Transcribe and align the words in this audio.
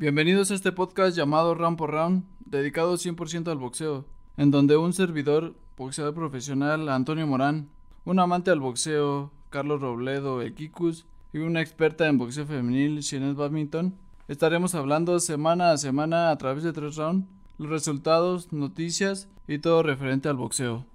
Bienvenidos 0.00 0.52
a 0.52 0.54
este 0.54 0.70
podcast 0.70 1.16
llamado 1.16 1.56
Round 1.56 1.76
por 1.76 1.90
Round, 1.90 2.22
dedicado 2.46 2.94
100% 2.94 3.50
al 3.50 3.58
boxeo, 3.58 4.04
en 4.36 4.52
donde 4.52 4.76
un 4.76 4.92
servidor, 4.92 5.56
boxeador 5.76 6.14
profesional, 6.14 6.88
Antonio 6.88 7.26
Morán, 7.26 7.68
un 8.04 8.20
amante 8.20 8.52
al 8.52 8.60
boxeo, 8.60 9.32
Carlos 9.50 9.80
Robledo, 9.80 10.40
Equikus, 10.40 11.04
y 11.32 11.38
una 11.38 11.60
experta 11.60 12.06
en 12.06 12.16
boxeo 12.16 12.46
femenil, 12.46 13.00
Shannon 13.00 13.34
Badminton, 13.34 13.98
estaremos 14.28 14.76
hablando 14.76 15.18
semana 15.18 15.72
a 15.72 15.78
semana 15.78 16.30
a 16.30 16.38
través 16.38 16.62
de 16.62 16.72
tres 16.72 16.94
rounds, 16.94 17.26
los 17.58 17.68
resultados, 17.68 18.52
noticias 18.52 19.28
y 19.48 19.58
todo 19.58 19.82
referente 19.82 20.28
al 20.28 20.36
boxeo. 20.36 20.86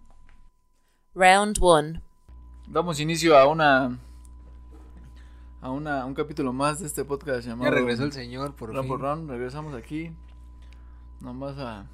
Round 1.13 1.57
1. 1.59 2.01
Damos 2.69 3.01
inicio 3.01 3.37
a 3.37 3.49
una 3.49 3.99
a 5.63 5.71
una, 5.71 6.05
un 6.05 6.13
capítulo 6.13 6.51
más 6.51 6.79
de 6.79 6.87
este 6.87 7.05
podcast 7.05 7.47
llamado 7.47 7.63
Ya 7.71 7.75
regresó 7.75 8.03
el 8.03 8.11
señor 8.11 8.53
por 8.53 8.69
Round 8.73 8.81
fin. 8.89 8.99
por. 8.99 9.29
Regresamos 9.29 9.73
aquí 9.73 10.11
nomás 11.21 11.57
a, 11.57 11.87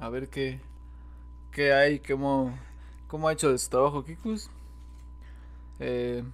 a 0.00 0.08
ver 0.08 0.28
qué, 0.28 0.60
qué 1.52 1.72
hay, 1.72 2.00
cómo, 2.00 2.58
cómo 3.06 3.28
ha 3.28 3.32
hecho 3.32 3.56
su 3.56 3.70
trabajo 3.70 4.04
Kikus. 4.04 4.50
Eh, 5.78 6.24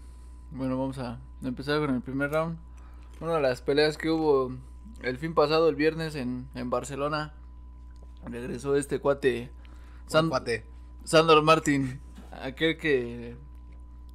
bueno, 0.52 0.78
vamos 0.78 0.98
a 0.98 1.20
empezar 1.42 1.80
con 1.80 1.94
el 1.94 2.00
primer 2.00 2.30
round. 2.30 2.56
Una 3.20 3.34
de 3.34 3.42
las 3.42 3.60
peleas 3.60 3.98
que 3.98 4.08
hubo 4.10 4.50
el 5.02 5.18
fin 5.18 5.34
pasado, 5.34 5.68
el 5.68 5.76
viernes, 5.76 6.14
en, 6.14 6.48
en 6.54 6.70
Barcelona. 6.70 7.34
Regresó 8.24 8.74
este 8.76 9.00
cuate, 9.00 9.50
San... 10.06 10.30
San- 10.30 10.64
Sandor 11.04 11.42
Martin, 11.42 12.00
aquel 12.32 12.78
que, 12.78 13.36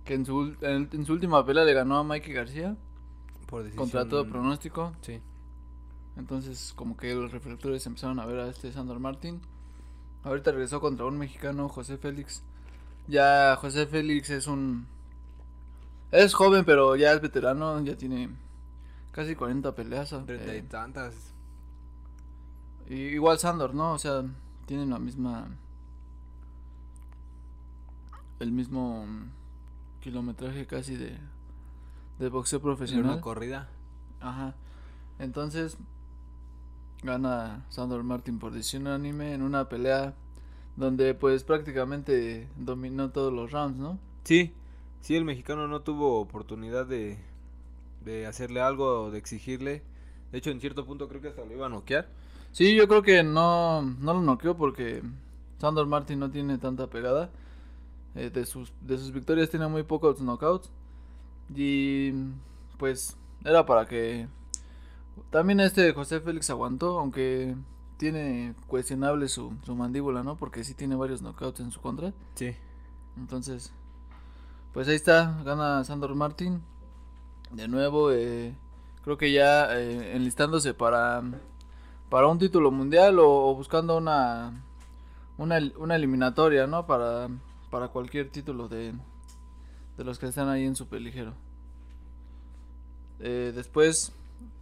que 0.10 0.16
en, 0.16 0.26
su, 0.26 0.56
en, 0.62 0.90
en 0.92 1.06
su 1.06 1.14
última 1.14 1.46
pelea 1.46 1.64
le 1.66 1.74
ganó 1.76 2.00
a 2.00 2.04
Mikey 2.04 2.34
García 2.34 2.76
por 3.46 3.62
decisión- 3.62 3.78
contra 3.78 4.08
todo 4.10 4.28
pronóstico. 4.28 4.92
Sí. 5.02 5.22
Entonces, 6.18 6.74
como 6.76 6.98
que 6.98 7.14
los 7.14 7.32
reflectores 7.32 7.86
empezaron 7.86 8.20
a 8.20 8.26
ver 8.26 8.40
a 8.40 8.48
este 8.48 8.72
Sandor 8.72 9.00
Martin. 9.00 9.40
Ahorita 10.24 10.50
regresó 10.50 10.82
contra 10.82 11.06
un 11.06 11.20
mexicano, 11.20 11.70
José 11.70 12.00
Félix. 12.00 12.42
Ya 13.08 13.56
José 13.62 13.86
Félix 13.86 14.32
es 14.32 14.48
un. 14.48 14.88
Es 16.12 16.34
joven, 16.34 16.66
pero 16.66 16.96
ya 16.96 17.14
es 17.14 17.22
veterano. 17.22 17.80
Ya 17.84 17.96
tiene 17.96 18.32
casi 19.12 19.36
40 19.36 19.76
peleas. 19.76 20.10
Treinta 20.26 20.56
y 20.56 20.58
eh, 20.58 20.64
tantas. 20.64 21.36
y 22.90 22.96
igual 22.96 23.38
Sandor, 23.38 23.76
¿no? 23.76 23.94
O 23.94 24.00
sea, 24.00 24.24
tienen 24.66 24.90
la 24.90 24.98
misma. 24.98 25.48
El 28.40 28.52
mismo 28.52 29.06
kilometraje 30.02 30.66
casi 30.66 30.96
de. 30.96 31.18
De 32.20 32.30
boxeo 32.30 32.60
profesional. 32.62 33.14
una 33.14 33.22
corrida. 33.22 33.70
Ajá. 34.20 34.56
Entonces 35.20 35.78
gana 37.02 37.66
Sandor 37.70 38.04
Martin 38.04 38.40
por 38.40 38.52
decisión 38.52 38.84
unánime 38.84 39.34
en 39.34 39.42
una 39.42 39.70
pelea 39.70 40.16
donde 40.76 41.14
pues 41.14 41.44
prácticamente 41.44 42.50
dominó 42.58 43.12
todos 43.12 43.32
los 43.34 43.52
rounds, 43.52 43.78
¿no? 43.78 44.00
Sí, 44.24 44.54
sí, 45.02 45.16
el 45.16 45.26
mexicano 45.26 45.68
no 45.68 45.82
tuvo 45.82 46.20
oportunidad 46.20 46.86
de, 46.86 47.18
de 48.04 48.26
hacerle 48.26 48.62
algo 48.62 49.12
de 49.12 49.18
exigirle. 49.18 49.82
De 50.32 50.38
hecho, 50.38 50.52
en 50.52 50.62
cierto 50.62 50.86
punto 50.86 51.08
creo 51.08 51.22
que 51.22 51.30
hasta 51.30 51.46
lo 51.46 51.54
iba 51.54 51.66
a 51.66 51.70
noquear. 51.70 52.08
Sí, 52.52 52.76
yo 52.76 52.88
creo 52.88 53.02
que 53.02 53.24
no, 53.24 53.82
no 53.82 54.14
lo 54.14 54.22
noqueó 54.22 54.58
porque 54.58 55.02
Sandor 55.60 55.88
Martin 55.88 56.20
no 56.20 56.32
tiene 56.32 56.58
tanta 56.58 56.88
pegada. 56.88 57.30
Eh, 58.20 58.30
de, 58.30 58.46
sus, 58.46 58.74
de 58.82 58.98
sus 58.98 59.14
victorias 59.14 59.50
tiene 59.50 59.68
muy 59.70 59.84
pocos 59.84 60.20
knockouts. 60.20 60.70
Y 61.56 62.12
pues 62.78 63.16
era 63.46 63.66
para 63.66 63.86
que... 63.86 64.28
También 65.30 65.62
este 65.62 65.94
José 65.94 66.20
Félix 66.20 66.50
aguantó, 66.50 67.00
aunque 67.00 67.56
tiene 67.98 68.56
cuestionable 68.68 69.30
su, 69.30 69.54
su 69.64 69.74
mandíbula, 69.74 70.22
¿no? 70.24 70.36
Porque 70.36 70.66
sí 70.66 70.74
tiene 70.74 70.96
varios 70.96 71.22
knockouts 71.22 71.62
en 71.62 71.72
su 71.72 71.80
contra. 71.80 72.14
Sí. 72.36 72.56
Entonces, 73.18 73.72
pues 74.74 74.88
ahí 74.90 74.96
está, 74.96 75.42
gana 75.46 75.84
Sandor 75.86 76.14
Martin. 76.16 76.62
De 77.52 77.70
nuevo, 77.70 78.12
eh, 78.12 78.54
creo 79.04 79.18
que 79.18 79.32
ya 79.32 79.78
eh, 79.78 80.16
enlistándose 80.16 80.74
para, 80.74 81.24
para 82.10 82.28
un 82.28 82.38
título 82.38 82.70
mundial 82.70 83.20
o, 83.20 83.50
o 83.50 83.56
buscando 83.56 83.98
una, 83.98 84.62
una, 85.38 85.60
una 85.78 85.96
eliminatoria, 85.96 86.68
¿no? 86.68 86.86
Para, 86.86 87.30
para 87.70 87.90
cualquier 87.90 88.30
título 88.30 88.68
de, 88.68 88.94
de 89.98 90.04
los 90.04 90.20
que 90.20 90.28
están 90.28 90.50
ahí 90.50 90.66
en 90.66 90.76
super 90.76 91.02
ligero. 91.02 91.34
Eh, 93.20 93.52
después, 93.54 94.12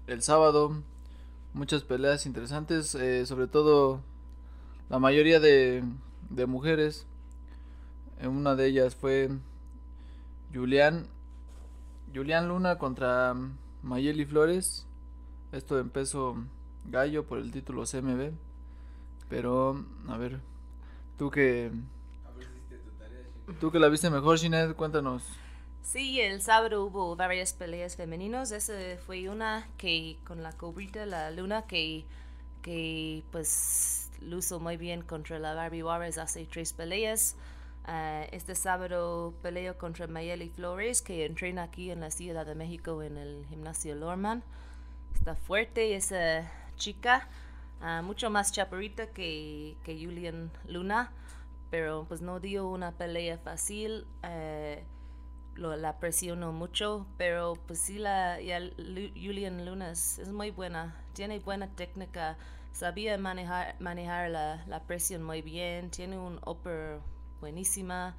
el 0.07 0.21
sábado, 0.21 0.81
muchas 1.53 1.83
peleas 1.83 2.25
interesantes, 2.25 2.95
eh, 2.95 3.25
sobre 3.25 3.47
todo 3.47 4.01
la 4.89 4.99
mayoría 4.99 5.39
de, 5.39 5.83
de 6.29 6.45
mujeres. 6.45 7.05
Eh, 8.19 8.27
Una 8.27 8.55
de 8.55 8.67
ellas 8.67 8.95
fue 8.95 9.29
Julián 10.53 11.07
Julián 12.13 12.47
Luna 12.47 12.77
contra 12.77 13.35
Mayeli 13.83 14.25
Flores. 14.25 14.85
Esto 15.51 15.79
en 15.79 15.89
peso 15.89 16.35
gallo 16.85 17.25
por 17.25 17.37
el 17.37 17.51
título 17.51 17.83
CMB. 17.85 18.31
Pero, 19.29 19.85
a 20.07 20.17
ver, 20.17 20.39
tú 21.17 21.29
que... 21.29 21.71
Tú 23.59 23.71
que 23.71 23.79
la 23.79 23.87
viste 23.87 24.09
mejor, 24.09 24.37
Shinet, 24.37 24.75
cuéntanos. 24.75 25.23
Sí, 25.81 26.19
el 26.19 26.41
sábado 26.41 26.85
hubo 26.85 27.15
varias 27.15 27.53
peleas 27.53 27.95
femeninos. 27.95 28.51
Esa 28.51 28.73
fue 29.05 29.29
una 29.29 29.67
que 29.77 30.17
con 30.25 30.43
la 30.43 30.51
cobrita, 30.51 31.05
la 31.05 31.31
luna, 31.31 31.61
que, 31.65 32.05
que 32.61 33.23
pues 33.31 34.11
luzo 34.21 34.59
muy 34.59 34.75
bien 34.75 35.01
contra 35.01 35.39
la 35.39 35.53
Barbie 35.53 35.81
Juárez 35.81 36.17
hace 36.17 36.45
tres 36.45 36.73
peleas. 36.73 37.37
Ah, 37.85 38.25
este 38.33 38.53
sábado 38.53 39.33
peleo 39.41 39.77
contra 39.77 40.07
Mayeli 40.07 40.49
Flores, 40.49 41.01
que 41.01 41.25
entrena 41.25 41.63
aquí 41.63 41.89
en 41.89 42.01
la 42.01 42.11
Ciudad 42.11 42.45
de 42.45 42.53
México 42.53 43.01
en 43.01 43.15
el 43.17 43.45
gimnasio 43.47 43.95
Lorman. 43.95 44.43
Está 45.15 45.35
fuerte 45.35 45.95
esa 45.95 46.51
chica, 46.75 47.29
ah, 47.79 48.01
mucho 48.01 48.29
más 48.29 48.51
chaparrita 48.51 49.07
que, 49.07 49.77
que 49.85 49.93
Julian 49.93 50.51
Luna, 50.67 51.13
pero 51.69 52.05
pues 52.07 52.21
no 52.21 52.39
dio 52.39 52.67
una 52.67 52.91
pelea 52.93 53.37
fácil. 53.37 54.05
eh, 54.23 54.83
lo, 55.57 55.75
la 55.75 55.97
presionó 55.99 56.51
mucho, 56.53 57.07
pero 57.17 57.55
pues 57.67 57.79
sí, 57.79 57.97
la, 57.97 58.39
ya 58.41 58.59
Julian 59.15 59.65
Luna 59.65 59.91
es, 59.91 60.27
muy 60.29 60.51
buena, 60.51 60.95
tiene 61.13 61.39
buena 61.39 61.67
técnica, 61.75 62.37
sabía 62.71 63.17
manejar, 63.17 63.75
manejar 63.79 64.29
la, 64.29 64.63
la 64.67 64.83
presión 64.83 65.23
muy 65.23 65.41
bien, 65.41 65.89
tiene 65.89 66.17
un 66.17 66.39
upper 66.45 66.99
buenísima. 67.39 68.15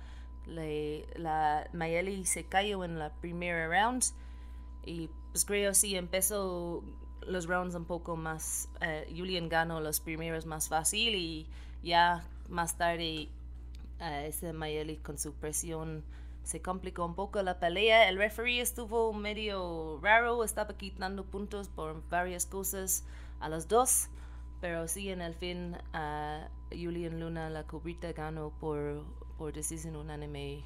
La 0.47 1.69
Mayeli 1.75 2.25
se 2.25 2.47
cayó 2.47 2.82
en 2.82 2.98
la 2.98 3.12
primera 3.12 3.69
round 3.69 4.03
y 4.82 5.10
pues 5.30 5.44
creo 5.44 5.75
sí 5.75 5.94
empezó 5.94 6.82
los 7.20 7.47
rounds 7.47 7.75
un 7.75 7.84
poco 7.84 8.16
más 8.16 8.70
eh, 8.80 9.06
Julian 9.15 9.50
ganó 9.50 9.80
los 9.80 10.00
primeros 10.00 10.47
más 10.47 10.69
fácil 10.69 11.15
y 11.16 11.47
ya 11.82 12.25
más 12.48 12.78
tarde 12.78 13.28
eh, 14.00 14.26
ese 14.28 14.53
Mayeli 14.53 14.97
con 14.97 15.19
su 15.19 15.34
presión 15.34 16.04
se 16.44 16.62
complicó 16.62 17.04
un 17.04 17.14
poco 17.14 17.42
la 17.42 17.59
pelea 17.59 18.09
el 18.09 18.16
referee 18.16 18.60
estuvo 18.60 19.12
medio 19.12 19.98
raro 20.03 20.44
estaba 20.44 20.76
quitando 20.76 21.25
puntos 21.25 21.69
por 21.69 22.03
varias 22.09 22.47
cosas 22.47 23.04
a 23.41 23.48
los 23.48 23.69
dos 23.69 24.09
pero 24.60 24.88
sí 24.88 25.10
en 25.10 25.20
el 25.20 25.34
fin 25.34 25.76
eh, 25.94 26.48
Julian 26.70 27.20
Luna 27.20 27.50
la 27.50 27.64
cobrita 27.64 28.12
ganó 28.12 28.50
por 28.60 29.04
por 29.38 29.53
decisión 29.53 29.97
unánime 29.97 30.65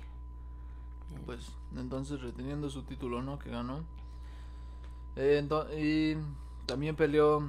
Pues 1.27 1.53
entonces 1.77 2.21
reteniendo 2.23 2.71
su 2.71 2.83
título, 2.85 3.23
¿no? 3.23 3.39
Que 3.39 3.51
ganó. 3.51 3.85
Eh, 5.15 5.47
y 5.79 6.17
también 6.67 6.97
peleó 6.97 7.47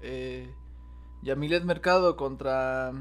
eh, 0.00 0.52
Yamilet 1.22 1.64
Mercado 1.64 2.16
contra 2.16 2.92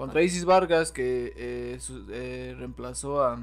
contra 0.00 0.22
Isis 0.22 0.44
Vargas 0.44 0.92
que 0.92 1.32
eh, 1.36 1.80
su- 1.80 2.06
eh, 2.10 2.54
reemplazó 2.58 3.22
a 3.22 3.38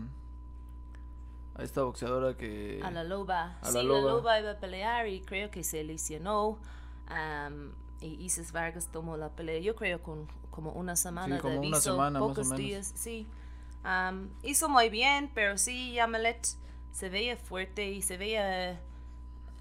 a 1.55 1.63
esta 1.63 1.81
boxeadora 1.83 2.37
que 2.37 2.79
A 2.83 2.91
la 2.91 3.03
loba. 3.03 3.57
a 3.61 3.71
la 3.71 3.71
sí, 3.71 3.77
la 3.77 3.83
loba. 3.83 4.11
loba 4.11 4.39
iba 4.39 4.51
a 4.51 4.59
pelear 4.59 5.07
y 5.07 5.21
creo 5.21 5.49
que 5.49 5.63
se 5.63 5.83
lesionó. 5.83 6.59
am, 7.07 7.73
y 7.99 8.09
Isis 8.23 8.51
Vargas 8.51 8.89
tomó 8.91 9.17
la 9.17 9.29
pelea, 9.29 9.59
yo 9.59 9.75
creo, 9.75 10.03
con 10.03 10.27
como 10.51 10.71
una 10.73 10.95
semana 10.95 11.39
como 11.39 11.53
de 11.53 11.59
una 11.59 11.77
aviso, 11.77 11.91
semana, 11.91 12.19
más 12.19 12.21
o 12.21 12.27
pocos 12.29 12.45
menos. 12.47 12.57
días, 12.57 12.91
sí. 12.95 13.27
Hizo 14.43 14.69
muy 14.69 14.89
bien, 14.89 15.31
pero 15.33 15.57
sí, 15.57 15.93
Yamalet 15.93 16.45
se 16.91 17.09
veía 17.09 17.37
fuerte 17.37 17.89
y 17.89 18.01
se 18.01 18.17
veía, 18.17 18.79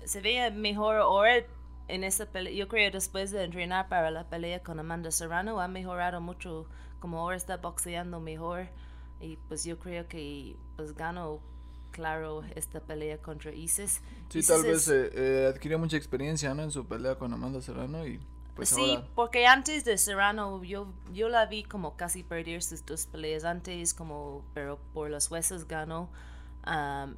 se 0.04 0.20
veía 0.20 0.50
mejor 0.50 0.96
ahora 0.96 1.44
en 1.88 2.04
esa 2.04 2.26
pelea. 2.26 2.52
Yo 2.52 2.68
creo 2.68 2.90
después 2.90 3.30
de 3.30 3.44
entrenar 3.44 3.88
para 3.88 4.10
la 4.10 4.28
pelea 4.28 4.62
con 4.62 4.78
Amanda 4.78 5.10
Serrano, 5.10 5.60
ha 5.60 5.68
mejorado 5.68 6.20
mucho, 6.20 6.66
como 7.00 7.20
ahora 7.20 7.36
está 7.36 7.56
boxeando 7.56 8.20
mejor. 8.20 8.68
Y 9.20 9.36
pues 9.48 9.64
yo 9.64 9.78
creo 9.78 10.06
que 10.08 10.56
pues 10.76 10.94
ganó 10.94 11.40
claro 11.90 12.42
esta 12.54 12.80
pelea 12.80 13.18
contra 13.18 13.52
Isis. 13.52 14.02
Sí, 14.28 14.40
Isis 14.40 14.48
tal 14.48 14.62
vez 14.62 14.88
eh, 14.88 15.10
eh, 15.14 15.52
adquirió 15.52 15.78
mucha 15.78 15.96
experiencia, 15.96 16.52
¿no? 16.54 16.62
En 16.62 16.70
su 16.70 16.86
pelea 16.86 17.16
con 17.16 17.32
Amanda 17.32 17.60
Serrano 17.62 18.06
y 18.06 18.20
pues 18.54 18.70
sí, 18.70 18.94
ahora... 18.96 19.08
porque 19.14 19.46
antes 19.46 19.84
de 19.84 19.98
Serrano 19.98 20.64
yo, 20.64 20.92
yo 21.12 21.28
la 21.28 21.44
vi 21.44 21.62
como 21.62 21.96
casi 21.96 22.22
perder 22.22 22.62
sus 22.62 22.84
dos 22.84 23.06
peleas 23.06 23.44
antes, 23.44 23.92
como 23.92 24.44
pero 24.54 24.78
por 24.92 25.10
los 25.10 25.30
huesos 25.30 25.68
ganó. 25.68 26.10
Am, 26.62 27.16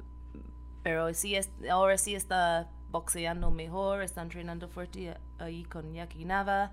pero 0.83 1.13
sí, 1.13 1.35
es, 1.35 1.49
ahora 1.69 1.97
sí 1.97 2.13
está 2.13 2.69
boxeando 2.91 3.51
mejor, 3.51 4.01
está 4.01 4.21
entrenando 4.21 4.67
fuerte 4.67 5.15
ahí 5.37 5.63
con 5.65 5.93
Yaki 5.93 6.25
Nava. 6.25 6.71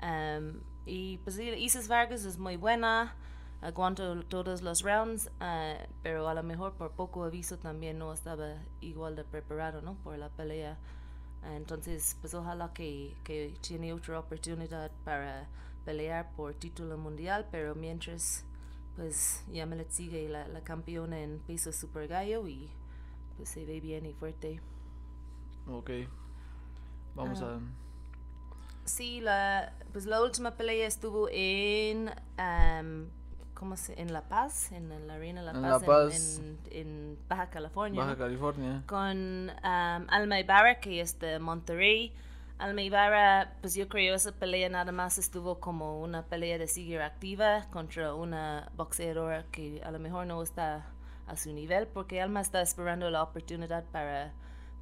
Am, 0.00 0.60
y 0.84 1.18
pues 1.18 1.38
Isis 1.38 1.88
Vargas 1.88 2.24
es 2.24 2.38
muy 2.38 2.56
buena, 2.56 3.14
aguanta 3.60 4.20
todos 4.28 4.62
los 4.62 4.82
rounds, 4.82 5.30
ah, 5.40 5.76
pero 6.02 6.28
a 6.28 6.34
lo 6.34 6.42
mejor 6.42 6.74
por 6.74 6.90
poco 6.92 7.24
aviso 7.24 7.58
también 7.58 7.98
no 7.98 8.12
estaba 8.12 8.56
igual 8.80 9.14
de 9.14 9.24
preparado, 9.24 9.80
¿no? 9.82 9.94
Por 10.02 10.18
la 10.18 10.28
pelea. 10.28 10.76
Entonces, 11.56 12.16
pues 12.20 12.34
ojalá 12.34 12.72
que, 12.72 13.16
que 13.24 13.54
tiene 13.60 13.92
otra 13.92 14.20
oportunidad 14.20 14.90
para 15.04 15.48
pelear 15.84 16.30
por 16.36 16.54
título 16.54 16.96
mundial, 16.96 17.46
pero 17.50 17.74
mientras, 17.74 18.44
pues 18.96 19.44
Yamilet 19.52 19.90
sigue 19.90 20.28
la, 20.28 20.46
la 20.46 20.60
campeona 20.62 21.20
en 21.20 21.40
peso 21.40 21.72
super 21.72 22.06
gallo 22.06 22.46
y 22.46 22.70
pues 23.36 23.48
se 23.48 23.64
ve 23.64 23.80
bien 23.80 24.06
y 24.06 24.12
fuerte. 24.12 24.60
Ok. 25.68 25.90
Vamos 27.14 27.42
Ah. 27.42 27.56
a... 27.56 27.60
Sí, 28.84 29.20
la, 29.20 29.72
pues 29.92 30.06
la 30.06 30.20
última 30.22 30.52
pelea 30.56 30.86
estuvo 30.88 31.28
en, 31.30 32.10
¿cómo 33.54 33.76
se? 33.76 34.00
En 34.00 34.12
La 34.12 34.22
Paz, 34.28 34.72
en, 34.72 34.88
la 35.06 35.14
Arena 35.14 35.40
La 35.42 35.52
En 35.52 35.62
Paz, 35.62 35.70
La 35.70 35.76
en- 35.76 35.84
Paz. 35.86 36.38
En, 36.38 36.58
en 36.72 37.18
Baja 37.28 37.48
California. 37.50 38.00
Baja. 38.02 38.16
California. 38.16 38.82
con 38.86 39.50
um, 39.50 40.06
Alma 40.08 40.40
Ibarra, 40.40 40.80
que 40.80 41.00
es 41.00 41.18
de 41.20 41.38
Monterrey. 41.38 42.12
Alma 42.58 42.82
Ibarra, 42.82 43.54
pues 43.60 43.74
yo 43.74 43.88
creo 43.88 44.14
esa 44.14 44.32
pelea 44.32 44.68
nada 44.68 44.90
más 44.92 45.18
estuvo 45.18 45.58
como 45.60 46.00
una 46.00 46.24
pelea 46.24 46.58
de 46.58 46.66
seguir 46.68 47.00
activa 47.02 47.66
contra 47.70 48.14
una 48.14 48.70
boxeadora 48.76 49.44
que 49.50 49.80
a 49.84 49.90
lo 49.90 49.98
mejor 49.98 50.26
no 50.26 50.40
está 50.42 50.86
a 51.26 51.36
su 51.36 51.52
nivel, 51.52 51.86
porque 51.88 52.20
Alma 52.20 52.40
está 52.40 52.60
esperando 52.62 53.10
la 53.10 53.22
oportunidad 53.22 53.84
para 53.92 54.32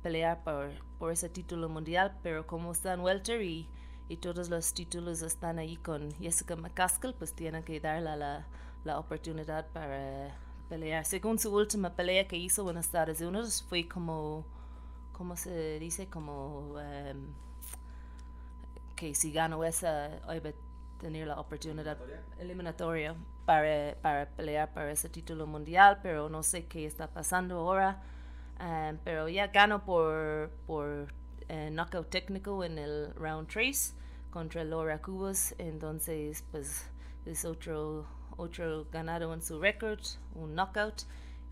pelear 0.02 0.42
por, 0.42 0.70
por 0.98 1.12
ese 1.12 1.28
título 1.28 1.68
mundial, 1.68 2.16
pero 2.22 2.46
como 2.46 2.72
está 2.72 2.94
en 2.94 3.00
welter 3.00 3.42
y, 3.42 3.68
y 4.08 4.16
todos 4.16 4.50
los 4.50 4.74
títulos 4.74 5.22
están 5.22 5.58
ahí 5.58 5.76
con 5.76 6.12
Jessica 6.16 6.56
McCaskill, 6.56 7.14
pues 7.14 7.32
tienen 7.32 7.62
que 7.62 7.80
darle 7.80 8.16
la, 8.16 8.46
la 8.84 8.98
oportunidad 8.98 9.66
para 9.68 10.36
pelear. 10.68 11.04
Según 11.04 11.38
su 11.38 11.54
última 11.54 11.90
pelea 11.94 12.26
que 12.26 12.36
hizo 12.36 12.68
en 12.70 12.78
Estados 12.78 13.20
Unidos, 13.20 13.64
fue 13.68 13.88
como, 13.88 14.44
¿cómo 15.12 15.36
se 15.36 15.78
dice? 15.78 16.08
Como 16.08 16.78
em, 16.80 17.32
que 18.96 19.14
si 19.14 19.32
ganó 19.32 19.64
esa, 19.64 20.10
iba 20.34 20.50
a 20.50 20.54
tener 20.98 21.26
la 21.26 21.40
oportunidad 21.40 21.98
eliminatoria 22.38 23.14
para, 23.46 23.96
para 24.00 24.28
pelear 24.30 24.72
para 24.72 24.92
ese 24.92 25.08
título 25.08 25.46
mundial, 25.46 25.98
pero 26.02 26.28
no 26.28 26.42
sé 26.42 26.66
qué 26.66 26.86
está 26.86 27.08
pasando 27.08 27.58
ahora. 27.58 28.02
Em, 28.60 28.98
pero 29.04 29.28
ya 29.28 29.46
ganó 29.48 29.84
por, 29.84 30.50
por 30.66 31.08
eh, 31.48 31.70
knockout 31.70 32.10
técnico 32.10 32.62
en 32.64 32.78
el 32.78 33.14
round 33.14 33.48
3 33.48 33.94
contra 34.30 34.64
Laura 34.64 35.00
Cubas, 35.00 35.54
entonces 35.58 36.44
pues 36.50 36.86
es 37.26 37.44
otro, 37.44 38.06
otro 38.36 38.86
ganado 38.92 39.32
en 39.34 39.42
su 39.42 39.60
récord, 39.60 40.00
un 40.34 40.54
knockout, 40.54 41.02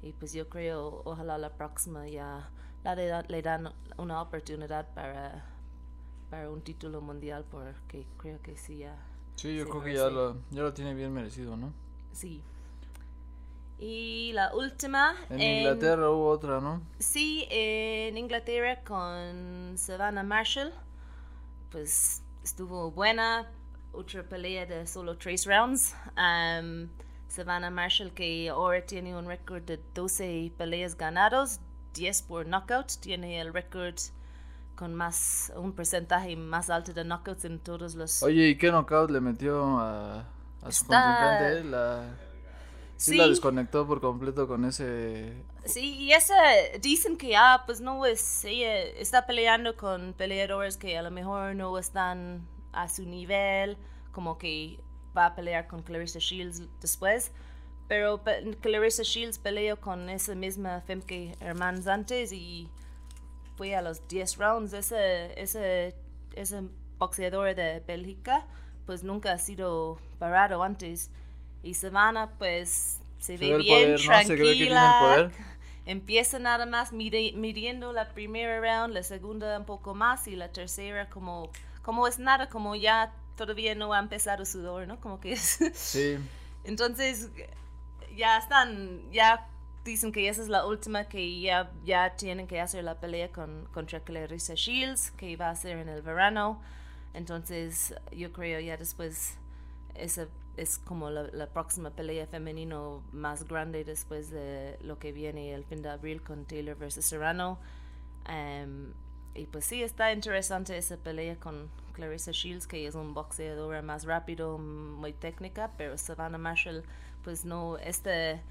y 0.03 0.13
pues 0.13 0.33
yo 0.33 0.49
creo 0.49 1.03
ojalá 1.05 1.39
la 1.39 1.51
próxima 1.51 2.07
ya 2.09 2.51
la 2.85 2.95
le, 2.95 3.07
da- 3.07 3.25
le 3.29 3.43
dan 3.43 3.73
una 3.97 4.23
oportunidad 4.23 4.87
para, 4.95 5.45
para 6.31 6.51
un 6.51 6.63
título 6.63 7.01
mundial 7.01 7.45
porque 7.51 8.07
creo 8.19 8.41
que 8.43 8.57
sí 8.57 8.79
ya 8.79 8.97
Sí, 9.37 9.57
yo 9.57 9.69
creo 9.69 9.83
que 9.83 9.95
ya 9.95 10.11
lo, 10.11 10.37
ya 10.51 10.63
lo 10.63 10.73
tiene 10.75 10.95
bien 10.95 11.13
merecido, 11.13 11.57
¿no? 11.57 11.73
sí. 12.13 12.43
Y 13.79 14.33
la 14.33 14.53
última 14.55 15.15
En 15.31 15.41
Inglaterra 15.41 16.11
hubo 16.11 16.29
otra, 16.31 16.61
¿no? 16.61 16.83
Sí, 16.99 17.47
en 17.51 18.17
Inglaterra 18.17 18.81
con 18.83 19.75
Savannah 19.77 20.25
Marshall, 20.25 20.73
pues 21.71 22.23
estuvo 22.43 22.91
buena, 22.91 23.47
otra 23.93 24.23
pelea 24.25 24.67
de 24.67 24.87
solo 24.87 25.17
tres 25.17 25.47
rounds. 25.47 25.95
Um, 26.17 26.89
Savannah 27.29 27.71
Marshall 27.71 28.13
que 28.13 28.49
ahora 28.49 28.85
tiene 28.85 29.17
un 29.17 29.27
récord 29.27 29.63
de 29.63 29.79
12 29.95 30.53
peleas 30.57 30.97
ganados, 30.97 31.61
10 31.95 32.23
por 32.23 32.47
knockout, 32.47 32.99
tiene 33.01 33.41
el 33.41 33.53
récord 33.53 33.95
con 34.75 34.95
más, 34.95 35.53
un 35.57 35.73
porcentaje 35.73 36.35
más 36.37 36.71
alto 36.71 36.93
de 36.93 37.05
knockouts 37.05 37.45
en 37.45 37.59
todos 37.59 37.95
los... 37.95 38.23
Oye, 38.23 38.49
¿y 38.49 38.57
qué 38.57 38.71
knockout 38.71 39.11
le 39.11 39.21
metió 39.21 39.79
a, 39.79 40.21
a 40.21 40.73
su 40.73 40.85
Está- 40.85 41.03
contrincante? 41.03 41.65
La, 41.65 42.05
sí, 42.99 43.17
la 43.17 43.25
Sí. 43.25 43.31
desconectó 43.31 43.87
por 43.87 44.01
completo 44.01 44.47
con 44.49 44.65
ese... 44.65 45.45
Sí, 45.65 45.97
y 45.97 46.13
esa 46.13 46.35
dicen 46.81 47.17
que 47.17 47.37
ah, 47.37 47.63
pues 47.67 47.81
no 47.81 48.07
es, 48.07 48.45
ella 48.45 48.77
está 48.83 49.27
peleando 49.27 49.77
con 49.77 50.15
peleadores 50.15 50.77
que 50.77 50.97
a 50.97 51.03
lo 51.03 51.11
mejor 51.11 51.55
no 51.55 51.77
están 51.79 52.47
a 52.73 52.89
su 52.89 53.05
nivel, 53.07 53.77
como 54.13 54.39
que 54.39 54.81
va 55.17 55.27
a 55.27 55.35
pelear 55.35 55.67
con 55.69 55.83
Clarissa 55.83 56.19
Shields 56.21 56.63
después, 56.81 57.33
pero 57.89 58.23
pe- 58.25 58.57
Clarissa 58.61 59.03
Shields 59.03 59.39
peleó 59.39 59.81
con 59.81 60.09
esa 60.09 60.35
misma 60.35 60.81
Femke 60.83 61.37
Hermans 61.41 61.87
antes 61.87 62.33
y 62.33 62.71
fue 63.57 63.75
a 63.77 63.83
los 63.83 64.07
10 64.09 64.37
rounds, 64.39 64.73
ese, 64.73 65.39
ese, 65.41 65.95
ese 66.35 66.63
boxeador 66.99 67.55
de 67.55 67.81
Bélgica 67.87 68.47
pues 68.87 69.03
nunca 69.05 69.33
ha 69.33 69.39
sido 69.39 69.99
parado 70.19 70.63
antes 70.63 71.11
y 71.63 71.75
Savannah 71.75 72.31
pues 72.39 73.01
se, 73.19 73.37
Se 73.37 73.37
ve 73.39 73.53
ve 73.53 73.59
bien 73.59 73.97
poder, 73.97 74.01
¿no? 74.05 74.25
Tranquila. 74.25 74.97
poder. 74.99 75.33
Empieza 75.87 76.39
nada 76.39 76.67
más 76.67 76.93
mide- 76.93 77.33
midiendo 77.35 77.93
la 77.93 78.13
primera 78.13 78.61
round, 78.61 78.95
la 78.95 79.03
segunda 79.03 79.59
un 79.59 79.65
poco 79.65 79.95
más 79.95 80.29
y 80.29 80.37
la 80.37 80.53
tercera 80.53 81.09
como, 81.09 81.51
como 81.83 82.07
es 82.07 82.19
nada, 82.19 82.49
como 82.49 82.77
ya 82.77 83.15
todavía 83.37 83.75
no 83.75 83.93
ha 83.95 83.99
empezado 83.99 84.45
sudor, 84.45 84.87
¿no? 84.87 85.01
Como 85.01 85.21
que 85.21 85.33
es... 85.33 85.59
Sí, 85.75 86.19
Entonces 86.65 87.31
ya 88.17 88.39
están, 88.39 89.11
ya 89.13 89.49
dicen 89.85 90.13
que 90.13 90.29
esa 90.29 90.43
es 90.43 90.49
la 90.49 90.67
última 90.67 91.05
que 91.09 91.41
ya, 91.41 91.71
ya 91.85 92.17
tienen 92.17 92.47
que 92.47 92.61
hacer 92.61 92.85
la 92.85 93.01
pelea 93.01 93.31
con, 93.33 93.67
contra 93.73 94.01
Clarissa 94.01 94.55
Shields, 94.55 95.11
que 95.13 95.37
va 95.37 95.51
a 95.51 95.57
ser 95.57 95.79
en 95.79 95.89
el 95.89 96.03
verano. 96.03 96.61
Entonces 97.15 97.95
yo 98.13 98.33
creo 98.33 98.61
ya 98.61 98.77
después 98.77 99.39
esa 99.95 100.29
es 100.59 100.79
como 100.79 101.11
la, 101.11 101.25
la 101.33 101.47
próxima 101.49 101.91
pelea 101.91 102.27
femenino 102.27 103.03
más 103.13 103.45
grande 103.45 103.85
después 103.85 104.31
de 104.31 104.79
lo 104.83 104.99
que 104.99 105.13
viene 105.13 105.55
el 105.55 105.65
fin 105.65 105.83
de 105.83 105.89
abril 105.91 106.23
con 106.23 106.45
Taylor 106.45 106.77
versus 106.77 107.05
Serrano. 107.05 107.59
Em, 108.27 108.93
y 109.35 109.47
pues 109.47 109.65
sí, 109.65 109.83
está 109.83 110.13
interesante 110.13 110.77
esa 110.77 110.97
pelea 110.97 111.37
con 111.37 111.69
Clarissa 111.93 112.33
Shields, 112.33 112.67
que 112.67 112.87
es 112.87 112.95
un 112.95 113.15
boxeadora 113.15 113.83
más 113.83 114.05
rápido, 114.05 114.59
muy 114.59 115.13
técnica, 115.13 115.71
pero 115.77 115.97
Savannah 115.97 116.39
Marshall, 116.39 116.83
pues 117.23 117.45
no, 117.45 117.79
este, 117.79 118.43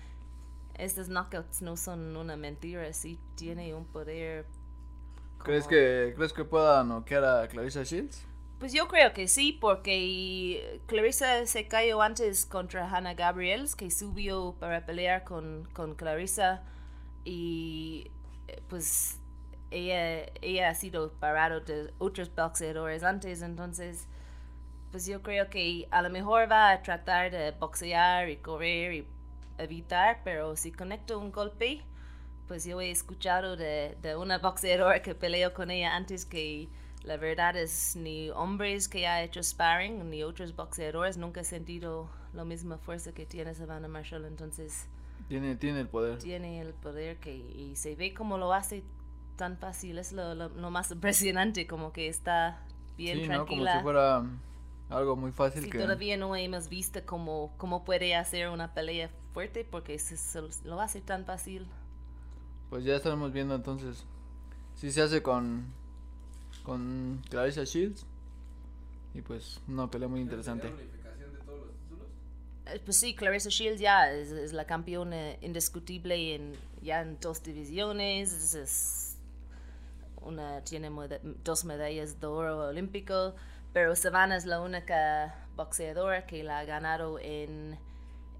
estos 0.76 1.08
knockouts 1.10 1.62
no 1.62 1.76
son 1.78 2.16
una 2.16 2.38
mentira, 2.38 2.92
sí 2.94 3.20
tiene 3.36 3.74
un 3.76 3.86
poder. 3.86 4.46
¿crees 5.44 5.64
como- 5.66 5.70
que, 5.72 6.14
¿crees 6.16 6.34
que 6.34 6.46
pueda 6.46 6.84
noquear 6.84 7.24
a 7.26 7.48
Clarissa 7.48 7.84
Shields? 7.84 8.26
Pues 8.60 8.74
yo 8.74 8.88
creo 8.88 9.14
que 9.14 9.28
sí, 9.28 9.54
porque 9.54 10.82
Clarissa 10.88 11.46
se 11.46 11.68
cayó 11.68 12.02
antes 12.02 12.46
contra 12.46 12.90
Hannah 12.90 13.14
Gabriels, 13.14 13.76
que 13.76 13.92
subió 13.92 14.56
para 14.60 14.84
pelear 14.86 15.24
con, 15.24 15.70
con 15.74 15.94
Clarissa 15.94 16.64
y 17.24 18.10
eh, 18.48 18.62
pues 18.68 19.20
ella, 19.70 20.70
ha 20.70 20.74
sido 20.76 21.12
parado 21.14 21.60
de 21.62 21.94
otros 22.00 22.34
boxeadores 22.34 23.04
antes, 23.04 23.42
entonces 23.42 24.08
pues 24.92 25.06
yo 25.06 25.22
creo 25.22 25.50
que 25.50 25.88
a 25.92 26.02
lo 26.02 26.10
mejor 26.10 26.50
va 26.52 26.72
a 26.72 26.82
tratar 26.82 27.30
de 27.32 27.52
boxear 27.52 28.30
y 28.30 28.38
correr 28.38 28.94
y 28.94 29.08
evitar, 29.60 30.22
pero 30.24 30.56
si 30.56 30.72
conecta 30.72 31.18
un 31.18 31.32
golpe, 31.32 31.84
pues 32.48 32.66
yo 32.66 32.82
he 32.82 32.90
escuchado 32.90 33.58
de, 33.58 33.98
de 34.02 34.16
una 34.16 34.40
boxeadora 34.40 35.02
que 35.02 35.14
peleó 35.14 35.54
con 35.54 35.70
ella 35.70 35.96
antes 35.96 36.26
que 36.26 36.70
la 37.08 37.18
verdad 37.18 37.56
es 37.58 37.96
ni 37.96 38.30
hombres 38.32 38.88
que 38.90 39.08
ha 39.08 39.24
hecho 39.24 39.42
sparring 39.44 40.10
ni 40.10 40.24
otros 40.24 40.56
boxeadores 40.56 41.18
nunca 41.18 41.42
he 41.42 41.44
sentido 41.44 42.10
la 42.34 42.46
misma 42.46 42.78
fuerza 42.78 43.14
que 43.14 43.26
tiene 43.26 43.54
Savannah 43.56 43.88
Marshall, 43.88 44.26
entonces 44.26 44.88
Tiene, 45.28 45.56
tiene 45.56 45.82
el 45.82 45.88
poder. 45.90 46.20
tiene 46.20 46.60
el 46.62 46.74
poder 46.74 47.18
que 47.20 47.36
y 47.36 47.76
se 47.76 47.96
ve 47.96 48.14
como 48.14 48.38
lo 48.38 48.54
hace 48.54 48.84
tan 49.36 49.58
fácil, 49.58 49.98
es 50.00 50.12
lo, 50.14 50.36
lo- 50.36 50.50
lo 50.50 50.72
más 50.72 50.92
impresionante, 50.92 51.68
como 51.68 51.92
que 51.94 52.08
está 52.08 52.66
bien 52.98 53.22
Sí, 53.22 53.28
¿no? 53.30 53.46
Como 53.48 53.66
tranquila. 53.66 53.78
si 53.78 53.80
fuera 53.84 54.24
algo 54.90 55.16
muy 55.16 55.32
fácil 55.32 55.64
Sí, 55.64 55.70
que... 55.70 55.80
todavía 55.80 56.18
no 56.18 56.36
hemos 56.36 56.70
visto 56.70 57.00
cómo, 57.06 57.54
cómo 57.58 57.84
puede 57.84 58.16
hacer 58.16 58.50
una 58.50 58.74
pelea 58.74 59.10
fuerte 59.34 59.64
porque 59.66 60.00
se, 60.00 60.18
se 60.18 60.42
lo 60.66 60.82
hace 60.82 61.02
tan 61.02 61.26
fácil. 61.26 61.68
pues 62.70 62.84
ya 62.84 62.96
estaremos 62.96 63.32
viendo 63.32 63.56
entonces 63.56 64.06
si 64.76 64.92
se 64.92 65.02
hace 65.02 65.22
con 65.22 65.66
con 66.68 67.22
Clarissa 67.30 67.64
Shields 67.64 68.06
y 69.16 69.22
pues 69.22 69.60
una 69.68 69.90
pelea 69.90 70.08
muy 70.10 70.20
interesante. 70.20 70.68
Eh, 72.68 72.82
Pues 72.84 72.98
sí, 73.00 73.16
Clarissa 73.16 73.50
Shields 73.50 73.80
ya 73.80 74.12
es, 74.12 74.30
es 74.32 74.52
la 74.54 74.66
campeona 74.66 75.34
indiscutible 75.42 76.36
en, 76.36 76.54
ya 76.82 77.02
en 77.02 77.18
dos 77.20 77.42
divisiones. 77.42 78.34
Es, 78.34 78.54
es 78.56 79.18
una, 80.22 80.62
tiene 80.62 80.92
dos 81.44 81.64
medallas 81.66 82.20
de 82.20 82.28
oro 82.28 82.68
olímpico. 82.68 83.34
Pero 83.74 83.96
Savannah 83.96 84.36
es 84.36 84.46
la 84.46 84.60
única 84.62 85.36
boxeadora 85.56 86.26
que 86.26 86.44
la 86.44 86.60
ha 86.60 86.66
ganado 86.66 87.20
en, 87.20 87.78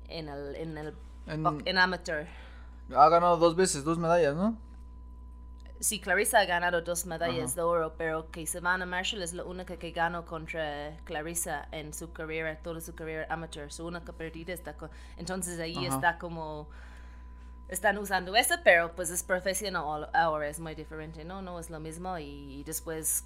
en 0.10 0.28
el, 0.30 0.56
en 0.56 0.78
el 0.78 0.94
En- 1.28 1.44
box- 1.44 1.64
en 1.66 1.78
amateur. 1.78 2.28
Ha 2.94 3.10
ganado 3.10 3.38
dos 3.38 3.56
veces, 3.56 3.84
dos 3.84 3.98
medallas, 3.98 4.36
¿no? 4.36 4.58
Sí, 5.80 6.00
Clarissa 6.00 6.40
ha 6.40 6.46
ganado 6.46 6.82
dos 6.82 7.06
medallas 7.06 7.54
de 7.56 7.62
oro, 7.62 7.94
pero 7.98 8.32
que 8.32 8.46
Savannah 8.48 8.86
Marshall 8.88 9.22
es 9.22 9.34
la 9.34 9.44
única 9.44 9.78
que 9.78 9.92
ganó 9.92 10.26
contra 10.26 10.98
Clarissa 11.04 11.68
en 11.72 11.94
su 11.94 12.12
carrera, 12.14 12.58
toda 12.58 12.82
su 12.82 12.96
carrera 12.96 13.28
amateur. 13.32 13.72
Su 13.72 13.86
única 13.86 14.12
perdida 14.12 14.54
está 14.54 14.74
con... 14.76 14.90
Entonces 15.18 15.60
ahí 15.60 15.76
está 15.86 16.18
como... 16.18 16.68
Están 17.70 17.98
usando 17.98 18.36
esa, 18.36 18.64
pero 18.64 18.96
pues 18.96 19.10
es 19.12 19.22
profesional 19.24 20.10
ahora, 20.14 20.48
es 20.48 20.60
muy 20.60 20.74
diferente, 20.74 21.24
¿no? 21.26 21.42
No 21.42 21.60
es 21.60 21.70
lo 21.70 21.80
mismo 21.80 22.18
y, 22.18 22.64
después 22.64 23.26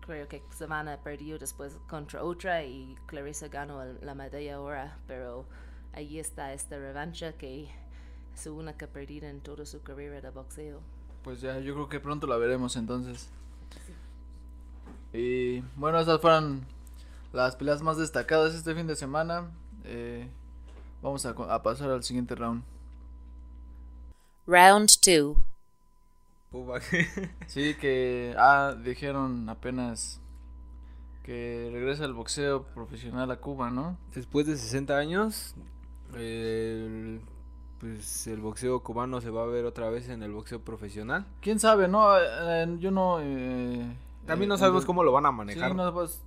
creo 0.00 0.26
que 0.26 0.42
Savannah 0.50 0.96
perdió 1.02 1.38
después 1.38 1.76
contra 1.88 2.24
otra 2.24 2.64
y 2.64 2.96
Clarissa 3.06 3.48
ganó 3.48 3.82
el- 3.82 3.98
la 4.02 4.14
medalla 4.14 4.54
ahora, 4.56 4.98
pero 5.06 5.44
ahí 5.92 6.18
está 6.18 6.54
esta 6.54 6.78
revancha 6.78 7.34
que 7.34 7.64
es 7.64 7.70
su 8.42 8.56
única 8.56 8.86
perdida 8.86 9.28
en 9.28 9.40
toda 9.42 9.66
su 9.66 9.82
carrera 9.82 10.20
de 10.22 10.30
boxeo. 10.30 10.80
Pues 11.22 11.40
ya, 11.40 11.58
yo 11.58 11.74
creo 11.74 11.88
que 11.88 12.00
pronto 12.00 12.26
la 12.26 12.36
veremos 12.36 12.76
entonces. 12.76 13.28
Y 15.12 15.60
bueno, 15.76 15.98
esas 15.98 16.20
fueron 16.20 16.66
las 17.32 17.56
peleas 17.56 17.82
más 17.82 17.96
destacadas 17.96 18.54
este 18.54 18.74
fin 18.74 18.86
de 18.86 18.96
semana. 18.96 19.50
Eh, 19.84 20.28
vamos 21.02 21.24
a, 21.26 21.62
pasar 21.62 21.90
al 21.90 22.04
siguiente 22.04 22.34
round. 22.34 22.62
Round 24.46 24.90
2. 25.04 25.36
Puba. 26.50 26.80
Sí, 27.46 27.74
que 27.74 28.34
ah, 28.38 28.74
dijeron 28.82 29.48
apenas 29.48 30.20
que 31.28 31.68
regresa 31.72 32.06
el 32.06 32.14
boxeo 32.14 32.64
profesional 32.74 33.30
a 33.30 33.36
Cuba, 33.36 33.70
¿no? 33.70 33.98
Después 34.14 34.46
de 34.46 34.56
60 34.56 34.96
años, 34.96 35.54
el, 36.14 37.20
pues 37.80 38.26
el 38.26 38.40
boxeo 38.40 38.80
cubano 38.82 39.20
se 39.20 39.30
va 39.30 39.44
a 39.44 39.46
ver 39.46 39.64
otra 39.64 39.88
vez 39.90 40.08
en 40.08 40.22
el 40.22 40.32
boxeo 40.32 40.60
profesional. 40.60 41.26
¿Quién 41.40 41.60
sabe, 41.60 41.86
no? 41.88 42.16
Eh, 42.18 42.22
eh, 42.22 42.76
yo 42.80 42.90
no... 42.90 43.18
eh, 43.20 43.96
También 44.26 44.48
eh, 44.50 44.54
no 44.54 44.58
sabemos 44.58 44.82
ente- 44.82 44.86
cómo 44.86 45.04
lo 45.04 45.12
van 45.12 45.26
a 45.26 45.30
Sí, 45.30 45.36
manejar. 45.36 45.74
no, 45.74 45.94
pues, 45.94 46.20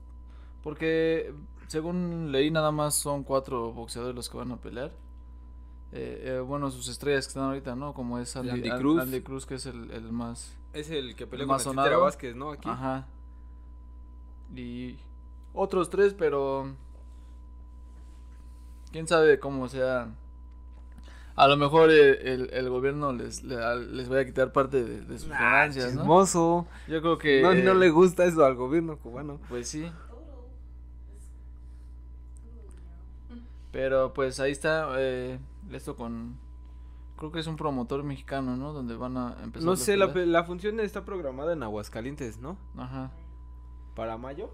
porque 0.63 1.33
según 1.67 2.31
leí 2.31 2.51
nada 2.51 2.71
más 2.71 2.95
son 2.95 3.23
cuatro 3.23 3.71
boxeadores 3.73 4.15
los 4.15 4.29
que 4.29 4.37
van 4.37 4.51
a 4.51 4.57
pelear. 4.57 4.91
Eh, 5.93 6.35
eh, 6.37 6.39
bueno, 6.39 6.71
sus 6.71 6.87
estrellas 6.87 7.25
que 7.25 7.29
están 7.31 7.43
ahorita, 7.43 7.75
¿no? 7.75 7.93
Como 7.93 8.17
es 8.17 8.33
Andy, 8.37 8.49
Andy 8.51 8.69
An- 8.69 8.79
Cruz. 8.79 9.01
Andy 9.01 9.21
Cruz, 9.21 9.45
que 9.45 9.55
es 9.55 9.65
el, 9.65 9.91
el 9.91 10.11
más... 10.13 10.55
Es 10.71 10.89
el 10.89 11.15
que 11.17 11.27
peleó 11.27 11.43
El 11.43 11.63
con 11.63 11.79
el 11.79 11.97
Vázquez, 11.97 12.33
¿no? 12.33 12.51
Aquí. 12.51 12.69
Ajá. 12.69 13.07
Y 14.55 14.95
otros 15.53 15.89
tres, 15.89 16.13
pero... 16.17 16.73
¿Quién 18.93 19.05
sabe 19.07 19.37
cómo 19.39 19.67
sea? 19.67 20.09
A 21.43 21.47
lo 21.47 21.57
mejor 21.57 21.89
eh, 21.89 22.33
el, 22.33 22.49
el 22.53 22.69
gobierno 22.69 23.13
les, 23.13 23.43
le- 23.43 23.57
les 23.87 24.07
vaya 24.09 24.21
a 24.21 24.25
quitar 24.25 24.51
parte 24.53 24.83
de, 24.83 25.01
de 25.01 25.17
sus 25.17 25.31
Ah, 25.31 25.39
ganancias, 25.39 25.93
¿no? 25.95 26.01
chismoso. 26.01 26.67
Yo 26.87 27.01
creo 27.01 27.17
que... 27.17 27.41
No, 27.41 27.49
no 27.55 27.71
eh, 27.71 27.75
le 27.75 27.89
gusta 27.89 28.25
eso 28.25 28.45
al 28.45 28.53
gobierno 28.55 28.97
cubano. 28.97 29.39
Pues 29.49 29.67
sí. 29.67 29.91
Pero 33.71 34.13
pues 34.13 34.39
ahí 34.39 34.51
está 34.51 34.89
eh, 34.99 35.39
esto 35.71 35.95
con... 35.95 36.37
Creo 37.17 37.31
que 37.31 37.39
es 37.39 37.47
un 37.47 37.55
promotor 37.55 38.03
mexicano, 38.03 38.55
¿no? 38.57 38.73
Donde 38.73 38.95
van 38.95 39.15
a 39.17 39.35
empezar 39.43 39.65
No 39.65 39.75
sé, 39.75 39.95
la, 39.97 40.07
la 40.07 40.43
función 40.43 40.79
está 40.79 41.05
programada 41.05 41.53
en 41.53 41.63
Aguascalientes, 41.63 42.39
¿no? 42.39 42.57
Ajá. 42.77 43.11
Para 43.95 44.17
mayo. 44.17 44.49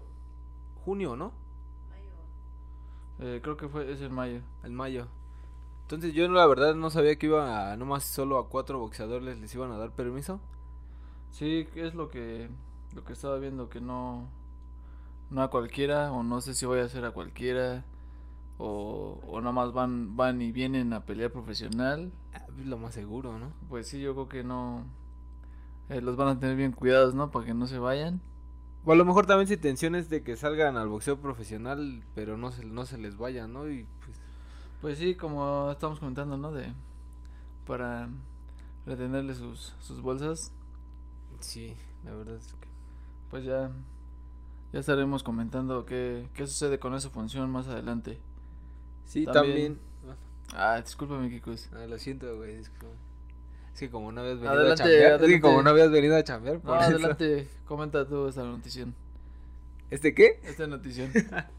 Junio, 0.84 1.16
¿no? 1.16 1.32
Eh, 3.20 3.40
creo 3.42 3.56
que 3.56 3.68
fue, 3.68 3.90
es 3.92 4.00
en 4.00 4.14
mayo. 4.14 4.40
En 4.62 4.74
mayo. 4.74 5.06
Entonces 5.88 6.12
yo 6.12 6.28
la 6.28 6.46
verdad 6.46 6.74
no 6.74 6.90
sabía 6.90 7.16
que 7.16 7.24
iba 7.24 7.72
a, 7.72 7.76
nomás 7.78 8.04
solo 8.04 8.36
a 8.36 8.50
cuatro 8.50 8.78
boxeadores 8.78 9.38
les 9.38 9.54
iban 9.54 9.72
a 9.72 9.78
dar 9.78 9.90
permiso. 9.92 10.38
Sí, 11.30 11.66
es 11.76 11.94
lo 11.94 12.10
que 12.10 12.50
lo 12.94 13.04
que 13.04 13.14
estaba 13.14 13.38
viendo 13.38 13.70
que 13.70 13.80
no 13.80 14.28
no 15.30 15.40
a 15.42 15.48
cualquiera 15.48 16.12
o 16.12 16.22
no 16.22 16.42
sé 16.42 16.52
si 16.52 16.66
voy 16.66 16.80
a 16.80 16.84
hacer 16.84 17.06
a 17.06 17.12
cualquiera 17.12 17.86
o, 18.58 19.18
o 19.26 19.40
nada 19.40 19.52
más 19.52 19.72
van 19.72 20.14
van 20.14 20.42
y 20.42 20.52
vienen 20.52 20.92
a 20.92 21.06
pelear 21.06 21.32
profesional. 21.32 22.12
Ah, 22.34 22.44
pues, 22.54 22.66
Lo 22.66 22.76
más 22.76 22.92
seguro, 22.92 23.38
¿no? 23.38 23.54
Pues 23.70 23.88
sí, 23.88 23.98
yo 23.98 24.12
creo 24.12 24.28
que 24.28 24.44
no 24.44 24.84
eh, 25.88 26.02
los 26.02 26.16
van 26.16 26.28
a 26.28 26.38
tener 26.38 26.56
bien 26.56 26.72
cuidados, 26.72 27.14
¿no? 27.14 27.30
Para 27.30 27.46
que 27.46 27.54
no 27.54 27.66
se 27.66 27.78
vayan. 27.78 28.20
O 28.84 28.92
a 28.92 28.96
lo 28.96 29.06
mejor 29.06 29.24
también 29.24 29.48
su 29.48 29.54
intención 29.54 29.94
es 29.94 30.10
de 30.10 30.22
que 30.22 30.36
salgan 30.36 30.76
al 30.76 30.88
boxeo 30.88 31.18
profesional, 31.18 32.04
pero 32.14 32.36
no 32.36 32.50
se, 32.52 32.66
no 32.66 32.84
se 32.84 32.98
les 32.98 33.16
vaya, 33.16 33.46
¿no? 33.46 33.70
Y 33.70 33.86
pues 34.04 34.20
Pues 34.80 34.98
sí, 34.98 35.14
como 35.16 35.70
estamos 35.72 35.98
comentando, 35.98 36.36
¿no? 36.36 36.52
De 36.52 36.72
para 37.66 38.08
retenerle 38.86 39.34
sus 39.34 39.74
sus 39.80 40.00
bolsas, 40.00 40.52
sí, 41.40 41.74
la 42.04 42.14
verdad 42.14 42.36
es 42.36 42.46
que... 42.54 42.68
pues 43.30 43.44
ya 43.44 43.70
ya 44.72 44.80
estaremos 44.80 45.22
comentando 45.22 45.84
qué 45.84 46.28
qué 46.34 46.46
sucede 46.46 46.78
con 46.78 46.94
esa 46.94 47.10
función 47.10 47.50
más 47.50 47.66
adelante. 47.68 48.18
Sí, 49.04 49.24
También- 49.24 49.78
también... 49.78 49.78
Ah, 50.54 50.80
discúlpame, 50.80 51.28
Kikus. 51.28 51.68
Ah, 51.74 51.86
lo 51.86 51.98
siento, 51.98 52.34
güey. 52.38 52.54
Es 52.54 52.70
que, 52.70 52.86
es 53.74 53.80
que 53.80 53.90
como 53.90 54.10
no 54.12 54.22
habías 54.22 54.36
venido 54.38 54.52
Adelante, 54.54 54.82
a 54.82 54.86
chambear. 54.86 55.02
Es 55.02 55.08
que 55.18 55.24
adelante. 55.24 55.40
como 55.42 55.62
no 55.62 55.70
habías 55.70 55.90
venido 55.90 56.16
a 56.16 56.24
chambear, 56.24 56.54
No, 56.56 56.60
por 56.62 56.76
eso. 56.78 56.84
adelante, 56.86 57.48
comenta 57.66 58.06
tú 58.08 58.28
esta 58.28 58.44
notición. 58.44 58.94
¿Este 59.90 60.14
qué? 60.14 60.40
Esta 60.44 60.66
notición. 60.66 61.10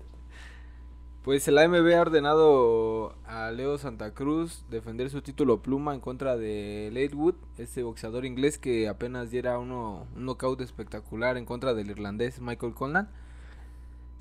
Pues 1.23 1.47
el 1.47 1.57
AMB 1.57 1.93
ha 1.95 2.01
ordenado 2.01 3.13
a 3.25 3.51
Leo 3.51 3.77
Santa 3.77 4.13
Cruz 4.13 4.63
defender 4.69 5.09
su 5.09 5.21
título 5.21 5.61
pluma 5.61 5.93
en 5.93 5.99
contra 5.99 6.38
de 6.38 6.89
Latewood, 6.93 7.35
este 7.57 7.83
boxeador 7.83 8.25
inglés 8.25 8.57
que 8.57 8.88
apenas 8.88 9.29
diera 9.29 9.59
uno, 9.59 10.07
un 10.15 10.25
knockout 10.25 10.61
espectacular 10.61 11.35
en 11.38 11.45
contra 11.45 11.73
del 11.73 11.89
irlandés 11.89 12.39
Michael 12.39 12.73
Conlan. 12.73 13.09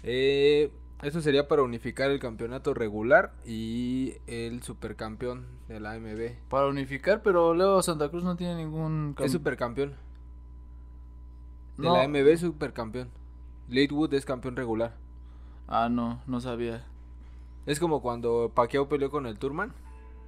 Eh, 0.03 0.73
esto 1.03 1.21
sería 1.21 1.47
para 1.47 1.63
unificar 1.63 2.11
el 2.11 2.19
campeonato 2.19 2.75
regular 2.75 3.33
y 3.47 4.15
el 4.27 4.63
supercampeón 4.65 5.47
de 5.69 5.79
la 5.79 5.93
AMB. 5.93 6.33
Para 6.49 6.67
unificar, 6.67 7.23
pero 7.23 7.55
Leo 7.55 7.81
Santa 7.81 8.09
Cruz 8.11 8.25
no 8.25 8.37
tiene 8.37 8.57
ningún... 8.57 9.15
Es 9.21 9.31
supercampeón. 9.31 9.91
De 11.77 11.85
No. 11.87 11.95
la 11.95 12.03
AMB 12.03 12.17
es 12.17 12.41
supercampeón. 12.41 13.09
Latewood 13.69 14.13
es 14.15 14.25
campeón 14.25 14.57
regular. 14.57 14.97
Ah, 15.69 15.89
no, 15.91 16.21
no 16.27 16.41
sabía. 16.41 16.85
Es 17.67 17.79
como 17.79 18.01
cuando 18.01 18.51
Pacquiao 18.55 18.89
peleó 18.89 19.11
con 19.11 19.27
el 19.27 19.39
Turman. 19.39 19.73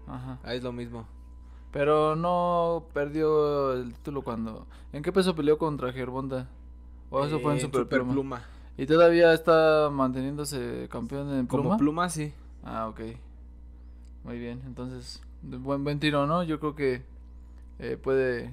Ajá. 0.07 0.39
Ah, 0.45 0.55
es 0.55 0.63
lo 0.63 0.73
mismo. 0.73 1.07
Pero 1.73 2.17
no 2.17 2.85
perdió 2.93 3.73
el 3.73 3.95
título 3.95 4.23
cuando... 4.23 4.67
¿En 4.93 5.03
qué 5.03 5.13
peso 5.13 5.35
peleó 5.35 5.57
contra 5.57 5.93
Gerbonda? 5.93 6.49
¿O 7.11 7.25
eso 7.25 7.41
fue 7.41 7.55
en 7.55 7.61
Superpluma? 7.61 8.13
Superpluma. 8.13 8.43
¿Y 8.77 8.87
todavía 8.87 9.33
está 9.33 9.89
manteniéndose 9.91 10.89
campeón 10.91 11.33
en 11.33 11.47
pluma? 11.47 11.63
Como 11.63 11.77
pluma, 11.79 12.09
sí. 12.09 12.35
Ah, 12.65 12.89
ok. 12.89 13.01
Muy 14.25 14.39
bien, 14.39 14.63
entonces, 14.67 15.23
buen, 15.43 15.83
buen 15.83 15.99
tiro, 16.01 16.27
¿no? 16.27 16.43
Yo 16.43 16.61
creo 16.61 16.75
que 16.75 17.03
eh, 17.79 17.97
puede, 17.97 18.53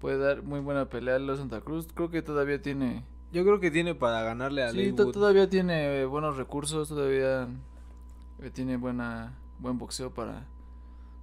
puede 0.00 0.18
dar 0.18 0.42
muy 0.42 0.60
buena 0.60 0.84
pelea 0.84 1.16
a 1.16 1.18
Leo 1.18 1.36
Santa 1.36 1.60
Cruz. 1.62 1.88
Creo 1.94 2.10
que 2.10 2.22
todavía 2.22 2.62
tiene... 2.62 3.04
Yo 3.34 3.42
creo 3.42 3.58
que 3.60 3.70
tiene 3.70 3.94
para 3.96 4.22
ganarle 4.22 4.62
a 4.62 4.70
Sí, 4.70 4.92
todavía 4.92 5.50
tiene 5.50 6.02
eh, 6.02 6.04
buenos 6.06 6.36
recursos, 6.36 6.88
todavía 6.88 7.48
eh, 8.40 8.50
tiene 8.50 8.76
buena 8.76 9.36
buen 9.58 9.76
boxeo 9.76 10.10
para 10.14 10.46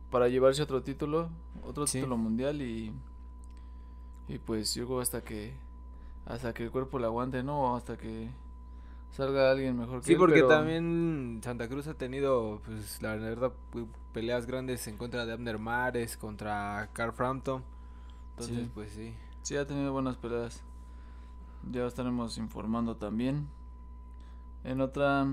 para 0.09 0.27
llevarse 0.27 0.61
otro 0.61 0.83
título, 0.83 1.29
otro 1.63 1.87
Sí. 1.87 1.99
título 1.99 2.17
mundial 2.17 2.61
y 2.61 2.91
y 4.27 4.37
pues 4.39 4.75
yo 4.75 4.85
creo 4.85 4.99
hasta 4.99 5.21
que 5.23 5.53
hasta 6.25 6.53
que 6.53 6.63
el 6.63 6.71
cuerpo 6.71 6.99
le 6.99 7.05
aguante, 7.05 7.43
¿no? 7.43 7.75
Hasta 7.77 7.97
que 7.97 8.29
salga 9.11 9.49
alguien 9.49 9.77
mejor 9.79 10.01
que 10.01 10.07
Sí, 10.07 10.11
él, 10.13 10.19
porque 10.19 10.35
pero- 10.35 10.47
también 10.49 11.39
Santa 11.43 11.67
Cruz 11.67 11.87
ha 11.87 11.93
tenido, 11.95 12.61
pues, 12.65 13.01
la 13.01 13.15
verdad, 13.15 13.51
peleas 14.13 14.45
grandes 14.45 14.85
en 14.87 14.97
contra 14.97 15.25
de 15.25 15.33
Abner 15.33 15.57
Mares, 15.59 16.17
contra 16.17 16.89
Carl 16.93 17.11
Frampton. 17.13 17.63
Entonces, 18.31 18.57
Sí. 18.65 18.71
pues 18.73 18.91
sí. 18.91 19.13
Sí, 19.41 19.55
ha 19.57 19.65
tenido 19.65 19.91
buenas 19.93 20.17
peleas. 20.17 20.63
Ya 21.69 21.85
estaremos 21.85 22.37
informando 22.37 22.97
también. 22.97 23.47
En 24.63 24.81
otra, 24.81 25.27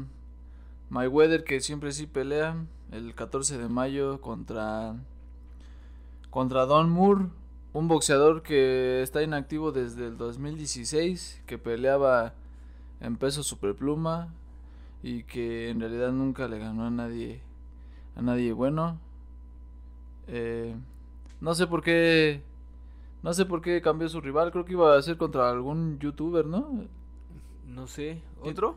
Mayweather, 0.91 1.45
que 1.45 1.61
siempre 1.61 1.93
sí 1.93 2.07
pelea, 2.07 2.57
el 2.93 3.15
14 3.15 3.59
de 3.59 3.69
mayo 3.69 4.21
contra 4.21 4.97
contra 6.31 6.67
Don 6.67 6.91
Moore, 6.91 7.27
un 7.73 7.89
boxeador 7.89 8.43
que 8.43 9.03
está 9.03 9.23
inactivo 9.23 9.73
desde 9.73 10.07
el 10.07 10.19
2016, 10.19 11.43
que 11.47 11.59
peleaba 11.59 12.35
en 13.01 13.17
peso 13.17 13.43
superpluma 13.43 14.29
y 15.03 15.23
que 15.23 15.71
en 15.71 15.81
realidad 15.81 16.13
nunca 16.13 16.49
le 16.49 16.59
ganó 16.59 16.87
a 16.87 16.91
nadie 16.91 17.41
a 18.17 18.23
nadie 18.23 18.53
bueno. 18.53 18.99
Eh, 20.27 20.75
no 21.41 21.55
sé 21.55 21.67
por 21.67 21.83
qué 21.83 22.43
no 23.23 23.33
sé 23.35 23.45
por 23.47 23.61
qué 23.63 23.81
cambió 23.83 24.09
su 24.09 24.21
rival, 24.21 24.51
creo 24.53 24.65
que 24.65 24.73
iba 24.73 24.97
a 24.97 25.03
ser 25.03 25.17
contra 25.17 25.51
algún 25.51 25.99
youtuber, 25.99 26.47
¿no? 26.47 26.85
No 27.67 27.87
sé, 27.87 28.23
¿otro? 28.41 28.77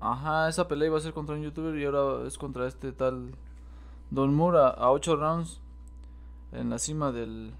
Ajá, 0.00 0.48
esa 0.48 0.66
pelea 0.68 0.88
iba 0.88 0.98
a 0.98 1.00
ser 1.00 1.12
contra 1.12 1.34
un 1.36 1.42
youtuber 1.42 1.76
y 1.78 1.84
ahora 1.84 2.26
es 2.26 2.36
contra 2.36 2.66
este 2.66 2.92
tal 2.92 3.34
Don 4.10 4.34
Moore 4.34 4.58
a 4.58 4.90
8 4.90 5.16
rounds 5.16 5.60
en 6.52 6.70
la 6.70 6.78
cima 6.78 7.12
del 7.12 7.52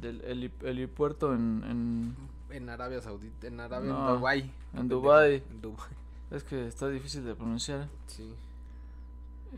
del 0.00 0.50
helipuerto 0.62 1.32
en, 1.32 1.62
en 1.64 2.16
en 2.54 2.68
Arabia 2.68 3.00
Saudita, 3.00 3.46
en 3.48 3.58
Arabia, 3.60 3.90
No, 3.92 4.08
en 4.08 4.14
Dubái. 4.16 4.52
en 4.74 4.88
Dubái. 4.88 5.42
En 5.50 5.60
Dubái. 5.62 5.86
es 6.30 6.44
que 6.44 6.66
está 6.68 6.88
difícil 6.88 7.24
de 7.24 7.34
pronunciar 7.34 7.88
Sí. 8.06 8.34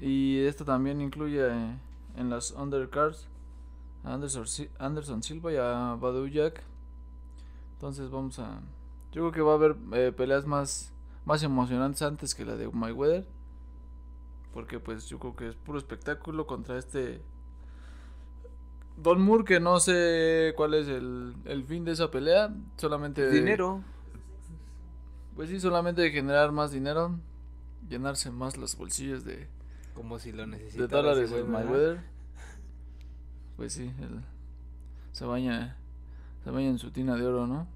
y 0.01 0.39
esto 0.41 0.65
también 0.65 1.01
incluye 1.01 1.41
eh, 1.47 1.77
en 2.17 2.31
las 2.31 2.51
undercards 2.53 3.27
Anderson, 4.05 4.45
Anderson 4.79 5.23
Silva 5.23 5.53
y 5.53 5.57
a 5.57 5.97
Badu 6.01 6.29
Jack 6.29 6.63
entonces 7.75 8.11
vamos 8.11 8.39
a 8.39 8.61
yo 9.13 9.23
creo 9.23 9.33
que 9.33 9.41
va 9.41 9.53
a 9.53 9.55
haber 9.55 9.77
eh, 9.93 10.13
peleas 10.17 10.47
más 10.47 10.93
más 11.25 11.43
emocionantes 11.43 12.03
antes 12.03 12.35
que 12.35 12.45
la 12.45 12.57
de 12.57 12.69
Mayweather 12.69 13.27
porque 14.53 14.81
pues 14.81 15.07
yo 15.09 15.19
creo 15.19 15.37
que 15.37 15.49
es 15.49 15.55
puro 15.55 15.79
espectáculo 15.79 16.47
contra 16.47 16.79
este 16.79 17.21
Don 18.97 19.21
Moore 19.23 19.45
que 19.45 19.61
no 19.61 19.79
sé 19.79 20.55
cuál 20.57 20.75
es 20.75 20.89
el, 20.89 21.35
el 21.45 21.65
fin 21.65 21.85
de 21.85 21.93
esa 21.93 22.11
pelea 22.11 22.53
solamente 22.77 23.31
Dinero. 23.31 23.83
Pues 25.37 25.51
sí, 25.51 25.61
solamente 25.61 26.11
generar 26.11 26.51
más 26.51 26.73
dinero, 26.73 27.21
llenarse 27.89 28.33
más 28.33 28.57
los 28.57 28.77
bolsillos 28.77 29.25
de, 29.25 29.47
Como 29.95 30.19
si 30.19 30.33
lo 30.33 30.49
necesitara. 30.49 30.89
de 30.89 30.97
dólares 30.97 31.31
¿verdad? 31.31 31.47
Mayweather. 31.49 32.01
Pues 33.59 33.75
sí, 33.75 33.93
él 34.01 34.23
se 35.13 35.27
baña, 35.27 35.77
se 36.45 36.51
baña 36.51 36.69
en 36.69 36.79
su 36.79 36.91
tina 36.93 37.17
de 37.17 37.27
oro, 37.27 37.47
¿no? 37.47 37.67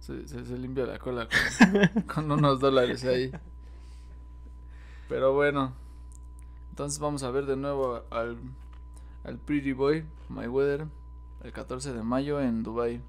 Se, 0.00 0.26
se, 0.28 0.44
se 0.46 0.56
limpia 0.58 0.86
la 0.86 0.98
cola 0.98 1.28
con, 1.28 2.04
con 2.14 2.30
unos 2.30 2.60
dólares 2.60 3.04
ahí. 3.04 3.30
Pero 5.08 5.34
bueno, 5.34 5.74
entonces 6.70 6.98
vamos 7.00 7.22
a 7.24 7.30
ver 7.30 7.46
de 7.46 7.56
nuevo 7.56 8.02
al, 8.10 8.38
al 9.24 9.38
Pretty 9.38 9.72
Boy 9.72 10.04
Mayweather 10.28 10.86
el 11.42 11.52
14 11.52 11.92
de 11.92 12.02
mayo 12.02 12.40
en 12.40 12.62
Dubai. 12.62 13.02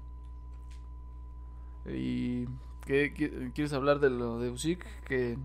¿Y 1.86 2.46
qué, 2.84 3.14
qui- 3.14 3.52
quieres 3.52 3.72
hablar 3.72 4.00
de 4.00 4.10
lo 4.10 4.38
de 4.40 4.50
Usyk? 4.50 4.84
Que, 5.04 5.38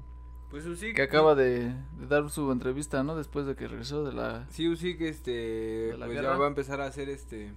Pues 0.51 0.65
Usyk. 0.65 0.97
que 0.97 1.01
acaba 1.01 1.33
de, 1.33 1.73
de 1.97 2.07
dar 2.07 2.29
su 2.29 2.51
entrevista, 2.51 3.03
¿no? 3.03 3.15
Después 3.15 3.45
de 3.45 3.55
que 3.55 3.69
regresó 3.69 4.03
de 4.03 4.11
la... 4.11 4.45
Sí, 4.49 4.67
Usyk, 4.67 4.99
este, 4.99 5.95
pues 5.97 6.21
ya 6.21 6.35
va 6.35 6.45
a 6.45 6.49
empezar 6.49 6.81
a 6.81 6.85
hacer 6.85 7.09
este 7.09 7.53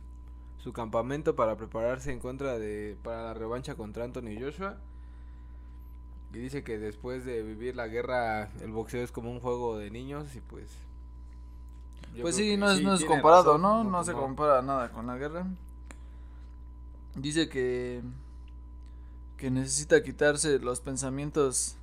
su 0.64 0.72
campamento 0.72 1.36
para 1.36 1.56
prepararse 1.56 2.10
en 2.10 2.20
contra 2.20 2.58
de 2.58 2.96
para 3.02 3.22
la 3.22 3.34
revancha 3.34 3.74
contra 3.74 4.04
Anthony 4.04 4.40
Joshua. 4.40 4.78
Y 6.32 6.38
dice 6.38 6.64
que 6.64 6.78
después 6.78 7.26
de 7.26 7.42
vivir 7.42 7.76
la 7.76 7.86
guerra 7.86 8.48
el 8.62 8.70
boxeo 8.70 9.02
es 9.02 9.12
como 9.12 9.30
un 9.30 9.40
juego 9.40 9.76
de 9.76 9.90
niños 9.90 10.34
y 10.34 10.40
pues 10.40 10.70
Pues 12.18 12.36
sí, 12.36 12.56
no 12.56 12.70
es, 12.70 12.80
no 12.80 12.94
es 12.94 13.04
comparado, 13.04 13.58
razón, 13.58 13.62
¿no? 13.62 13.84
No, 13.84 14.04
se 14.04 14.12
compara 14.12 14.62
nada 14.62 14.90
con 14.90 15.06
la 15.06 15.16
guerra. 15.16 15.46
Dice 17.16 17.48
que 17.48 18.02
que 19.36 19.50
necesita 19.50 20.02
quitarse 20.02 20.58
los 20.60 20.80
pensamientos 20.80 21.76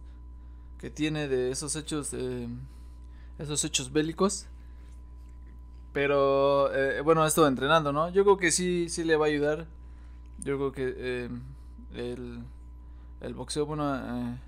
que 0.81 0.89
tiene 0.89 1.27
de 1.27 1.51
esos 1.51 1.75
hechos 1.75 2.13
eh, 2.13 2.47
esos 3.39 3.63
hechos 3.63 3.93
bélicos. 3.93 4.47
Pero 5.93 6.73
eh, 6.73 7.01
bueno, 7.01 7.25
esto 7.25 7.47
entrenando, 7.47 7.93
¿no? 7.93 8.09
Yo 8.09 8.23
creo 8.23 8.37
que 8.37 8.51
sí 8.51 8.89
sí 8.89 9.03
le 9.03 9.15
va 9.15 9.25
a 9.27 9.29
ayudar. 9.29 9.67
Yo 10.39 10.57
creo 10.57 10.71
que 10.71 10.93
eh, 10.97 11.29
el, 11.93 12.43
el 13.21 13.33
boxeo 13.33 13.65
bueno 13.65 14.39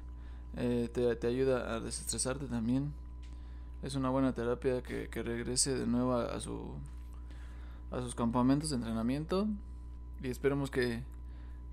eh, 0.58 0.90
te, 0.92 1.16
te 1.16 1.28
ayuda 1.28 1.76
a 1.76 1.80
desestresarte 1.80 2.46
también 2.46 2.94
es 3.84 3.96
una 3.96 4.10
buena 4.10 4.34
terapia 4.34 4.82
que, 4.82 5.10
que 5.10 5.22
regrese 5.22 5.76
de 5.78 5.86
nuevo 5.86 6.16
a 6.16 6.40
su 6.40 6.76
a 7.92 8.02
sus 8.02 8.16
campamentos 8.16 8.70
de 8.70 8.78
entrenamiento 8.78 9.48
y 10.22 10.30
esperemos 10.30 10.72
que, 10.72 11.04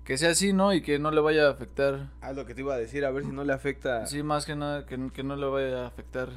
que 0.03 0.17
sea 0.17 0.31
así, 0.31 0.51
¿no? 0.53 0.73
Y 0.73 0.81
que 0.81 0.99
no 0.99 1.11
le 1.11 1.21
vaya 1.21 1.47
a 1.47 1.51
afectar, 1.51 2.09
Ah, 2.21 2.33
lo 2.33 2.45
que 2.45 2.53
te 2.55 2.61
iba 2.61 2.73
a 2.73 2.77
decir, 2.77 3.05
a 3.05 3.11
ver 3.11 3.23
si 3.23 3.31
no 3.31 3.43
le 3.43 3.53
afecta. 3.53 4.05
sí, 4.07 4.23
más 4.23 4.45
que 4.45 4.55
nada, 4.55 4.85
que, 4.85 5.11
que 5.11 5.23
no 5.23 5.35
le 5.35 5.45
vaya 5.47 5.83
a 5.83 5.87
afectar 5.87 6.29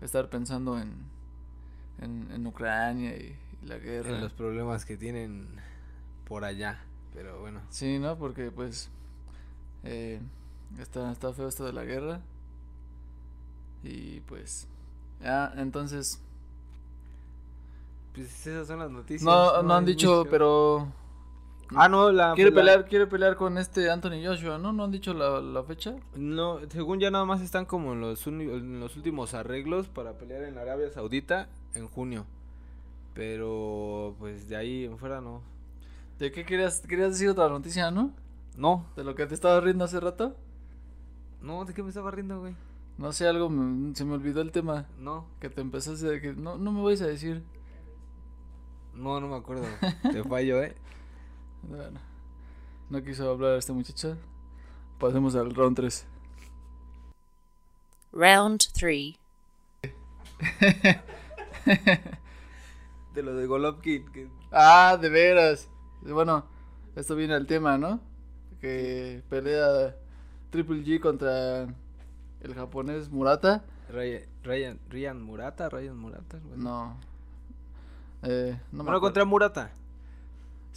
estar 0.00 0.28
pensando 0.30 0.78
en, 0.78 0.94
en, 2.00 2.30
en 2.32 2.46
Ucrania 2.46 3.16
y, 3.16 3.36
y 3.62 3.66
la 3.66 3.78
guerra. 3.78 4.10
en 4.16 4.20
los 4.20 4.32
problemas 4.32 4.84
que 4.84 4.96
tienen 4.96 5.48
por 6.26 6.44
allá, 6.44 6.78
pero 7.14 7.40
bueno. 7.40 7.60
Sí, 7.70 7.98
¿no? 7.98 8.16
Porque 8.16 8.50
pues 8.50 8.90
eh, 9.84 10.20
está, 10.78 11.10
está 11.12 11.32
feo 11.32 11.48
esto 11.48 11.64
de 11.64 11.72
la 11.72 11.84
guerra. 11.84 12.20
Y 13.82 14.20
pues... 14.20 14.66
Ya, 15.22 15.52
entonces... 15.56 16.20
Pues 18.14 18.46
esas 18.46 18.66
son 18.66 18.80
las 18.80 18.90
noticias. 18.90 19.22
No, 19.22 19.62
no 19.62 19.74
han 19.74 19.84
dicho, 19.84 20.18
mucho. 20.18 20.30
pero... 20.30 20.92
Ah, 21.76 21.88
no, 21.88 22.10
la 22.12 22.32
Quiere 22.34 22.50
la- 22.50 22.56
pelear, 22.56 22.86
quiere 22.86 23.06
pelear 23.06 23.36
con 23.36 23.58
este 23.58 23.90
Anthony 23.90 24.24
Joshua, 24.24 24.56
¿no? 24.58 24.72
¿No 24.72 24.84
han 24.84 24.90
dicho 24.90 25.12
la, 25.12 25.40
la 25.40 25.62
fecha? 25.64 25.96
No, 26.16 26.60
según 26.70 26.98
ya 26.98 27.10
nada 27.10 27.24
más 27.26 27.40
están 27.42 27.66
como 27.66 27.92
en 27.92 28.00
los, 28.00 28.26
en 28.26 28.80
los 28.80 28.96
últimos 28.96 29.34
arreglos 29.34 29.88
para 29.88 30.12
pelear 30.16 30.44
en 30.44 30.56
Arabia 30.56 30.88
Saudita 30.90 31.48
en 31.74 31.86
junio. 31.88 32.24
Pero 33.14 34.14
pues 34.18 34.48
de 34.48 34.56
ahí 34.56 34.84
en 34.84 34.98
fuera 34.98 35.20
no. 35.20 35.42
¿De 36.18 36.30
qué 36.32 36.44
querías, 36.44 36.80
querías 36.86 37.10
decir 37.10 37.28
otra 37.28 37.48
noticia, 37.48 37.90
no? 37.90 38.12
No, 38.56 38.86
¿De 38.96 39.04
lo 39.04 39.14
que 39.14 39.26
te 39.26 39.34
estaba 39.34 39.60
riendo 39.60 39.84
hace 39.84 40.00
rato? 40.00 40.34
no, 41.40 41.64
¿de 41.64 41.72
qué 41.74 41.82
me 41.84 41.88
estaba 41.90 42.10
riendo, 42.10 42.40
güey? 42.40 42.54
No 42.96 43.12
sé, 43.12 43.28
algo, 43.28 43.48
me- 43.48 43.94
se 43.94 44.04
me 44.04 44.14
olvidó 44.14 44.40
el 44.40 44.50
tema. 44.50 44.86
No, 44.98 45.26
Que 45.38 45.48
te 45.48 45.60
empezaste 45.60 46.16
a... 46.16 46.20
Que, 46.20 46.32
no, 46.32 46.58
no 46.58 46.72
me 46.72 46.82
vais 46.82 47.00
a 47.02 47.06
decir. 47.06 47.42
no, 48.94 49.20
no 49.20 49.28
me 49.28 49.36
acuerdo. 49.36 49.64
Te 50.02 50.24
fallo, 50.24 50.62
eh. 50.62 50.74
Bueno, 51.62 52.00
no 52.90 53.02
quiso 53.02 53.30
hablar 53.30 53.58
este 53.58 53.72
muchacho. 53.72 54.16
Pasemos 54.98 55.34
al 55.34 55.54
round 55.54 55.76
3. 55.76 56.06
Round 58.12 58.60
3. 58.74 59.14
De 63.14 63.22
lo 63.22 63.34
de 63.34 63.46
Golovkin. 63.46 64.10
Que... 64.12 64.28
Ah, 64.50 64.98
de 65.00 65.08
veras. 65.08 65.68
Bueno, 66.02 66.46
esto 66.96 67.16
viene 67.16 67.34
al 67.34 67.46
tema, 67.46 67.78
¿no? 67.78 68.00
Que 68.60 69.22
pelea 69.28 69.94
Triple 70.50 70.84
G 70.84 71.00
contra 71.00 71.62
el 72.40 72.54
japonés 72.54 73.10
Murata. 73.10 73.64
Ryan, 73.90 74.22
Ryan, 74.42 74.80
Ryan 74.88 75.22
Murata, 75.22 75.68
Ryan 75.68 75.96
Murata. 75.96 76.38
No. 76.56 76.96
Eh, 78.22 78.58
no 78.72 78.84
Bueno, 78.84 79.00
contra 79.00 79.24
Murata. 79.24 79.72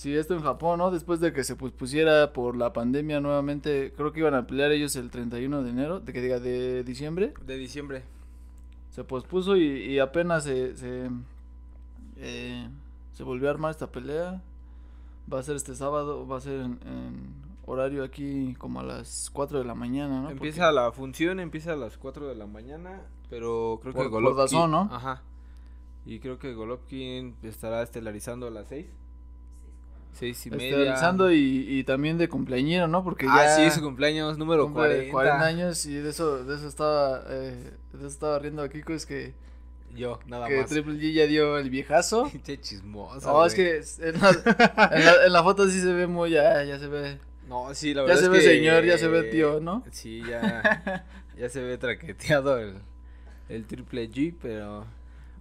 Sí, 0.02 0.16
esto 0.16 0.34
en 0.34 0.42
Japón, 0.42 0.80
¿no? 0.80 0.90
Después 0.90 1.20
de 1.20 1.32
que 1.32 1.44
se 1.44 1.56
pospusiera 1.56 2.34
por 2.34 2.58
la 2.58 2.74
pandemia 2.74 3.20
nuevamente, 3.20 3.94
creo 3.96 4.12
que 4.12 4.22
iban 4.22 4.34
a 4.34 4.48
pelear 4.48 4.72
ellos 4.72 4.96
el 4.96 5.12
31 5.12 5.62
de 5.62 5.70
enero, 5.70 6.00
de 6.00 6.12
que 6.12 6.22
diga 6.22 6.40
de 6.40 6.84
diciembre. 6.84 7.36
De 7.46 7.56
diciembre. 7.56 8.02
Se 8.90 9.04
pospuso 9.04 9.56
y, 9.58 9.62
y 9.62 10.00
apenas 10.00 10.46
se, 10.46 10.76
se, 10.76 11.08
eh, 12.18 12.68
se 13.14 13.24
volvió 13.24 13.48
a 13.50 13.52
armar 13.52 13.70
esta 13.70 13.92
pelea. 13.92 14.42
Va 15.32 15.38
a 15.38 15.44
ser 15.44 15.56
este 15.56 15.76
sábado, 15.76 16.28
va 16.28 16.38
a 16.38 16.42
ser 16.42 16.62
en, 16.62 16.80
en 16.84 17.36
horario 17.68 18.04
aquí 18.04 18.56
como 18.58 18.80
a 18.80 18.84
las 18.84 19.30
4 19.32 19.60
de 19.60 19.66
la 19.66 19.76
mañana, 19.76 20.20
¿no? 20.24 20.32
Empieza 20.32 20.72
la 20.72 20.92
función, 20.92 21.40
empieza 21.40 21.74
a 21.74 21.76
las 21.76 22.00
4 22.00 22.28
de 22.28 22.34
la 22.34 22.48
mañana, 22.48 23.04
pero 23.30 23.78
creo 23.84 23.94
Por- 23.94 24.06
que 24.06 24.10
por 24.10 24.20
Golovkin... 24.24 24.58
DAZN, 24.58 24.72
¿no? 24.72 24.90
Ajá. 24.92 25.22
Y 26.08 26.18
creo 26.18 26.40
que 26.40 26.56
Golovkin 26.56 27.36
estará 27.44 27.84
estelarizando 27.84 28.48
a 28.48 28.50
las 28.50 28.68
6. 28.70 28.88
6 30.14 30.46
y 30.46 30.50
Porque 30.50 30.64
media. 30.66 30.78
Estelarizando 30.78 31.32
y, 31.32 31.66
y 31.70 31.84
también 31.84 32.18
de 32.18 32.28
cumpleañero, 32.30 32.88
¿no? 32.88 33.04
Porque 33.04 33.26
Ah, 33.30 33.44
ya 33.58 33.70
sí, 33.70 33.72
su 33.76 33.82
cumpleaños 33.82 34.38
número 34.38 34.66
cumple 34.66 35.10
40. 35.10 35.46
años 35.46 35.86
y 35.86 35.94
de 35.96 36.10
eso, 36.10 36.44
de 36.44 36.56
eso 36.56 36.68
estaba, 36.68 37.24
eh, 37.30 37.72
de 37.94 37.98
eso 38.00 38.08
estaba 38.08 38.38
riendo 38.40 38.62
aquí, 38.62 38.82
es 38.90 39.06
que, 39.06 39.34
Yo, 39.96 40.20
nada 40.28 40.48
que 40.48 40.58
más. 40.62 40.70
Triple 40.70 40.94
G 40.96 41.14
ya 41.14 41.26
dio 41.28 41.58
el 41.58 41.70
viejazo. 41.70 42.30
Pinche 42.32 42.60
chismosa. 42.60 43.32
No, 43.32 43.46
es 43.46 43.54
que 43.56 43.82
en 44.00 44.20
la, 44.22 44.30
en, 44.92 45.06
la, 45.06 45.26
en 45.26 45.34
la 45.34 45.44
foto 45.44 45.68
sí 45.70 45.80
se 45.80 45.92
ve 45.94 46.08
muy, 46.08 46.32
ya, 46.32 46.64
ya 46.64 46.78
se 46.80 46.88
ve. 46.88 47.18
No, 47.48 47.74
sí, 47.74 47.94
la 47.94 48.02
Ya 48.04 48.08
verdad 48.08 48.20
se 48.20 48.26
es 48.26 48.32
ve 48.32 48.40
que- 48.40 48.46
señor, 48.46 48.86
ya 48.86 48.98
se 48.98 49.08
ve 49.08 49.24
tío, 49.24 49.60
¿no? 49.60 49.84
Sí, 49.92 50.22
ya, 50.30 51.06
ya 51.38 51.50
se 51.50 51.62
ve 51.62 51.78
traqueteado 51.78 52.58
el, 52.60 52.76
el 53.50 53.66
Triple 53.66 54.10
G, 54.10 54.34
pero 54.42 54.86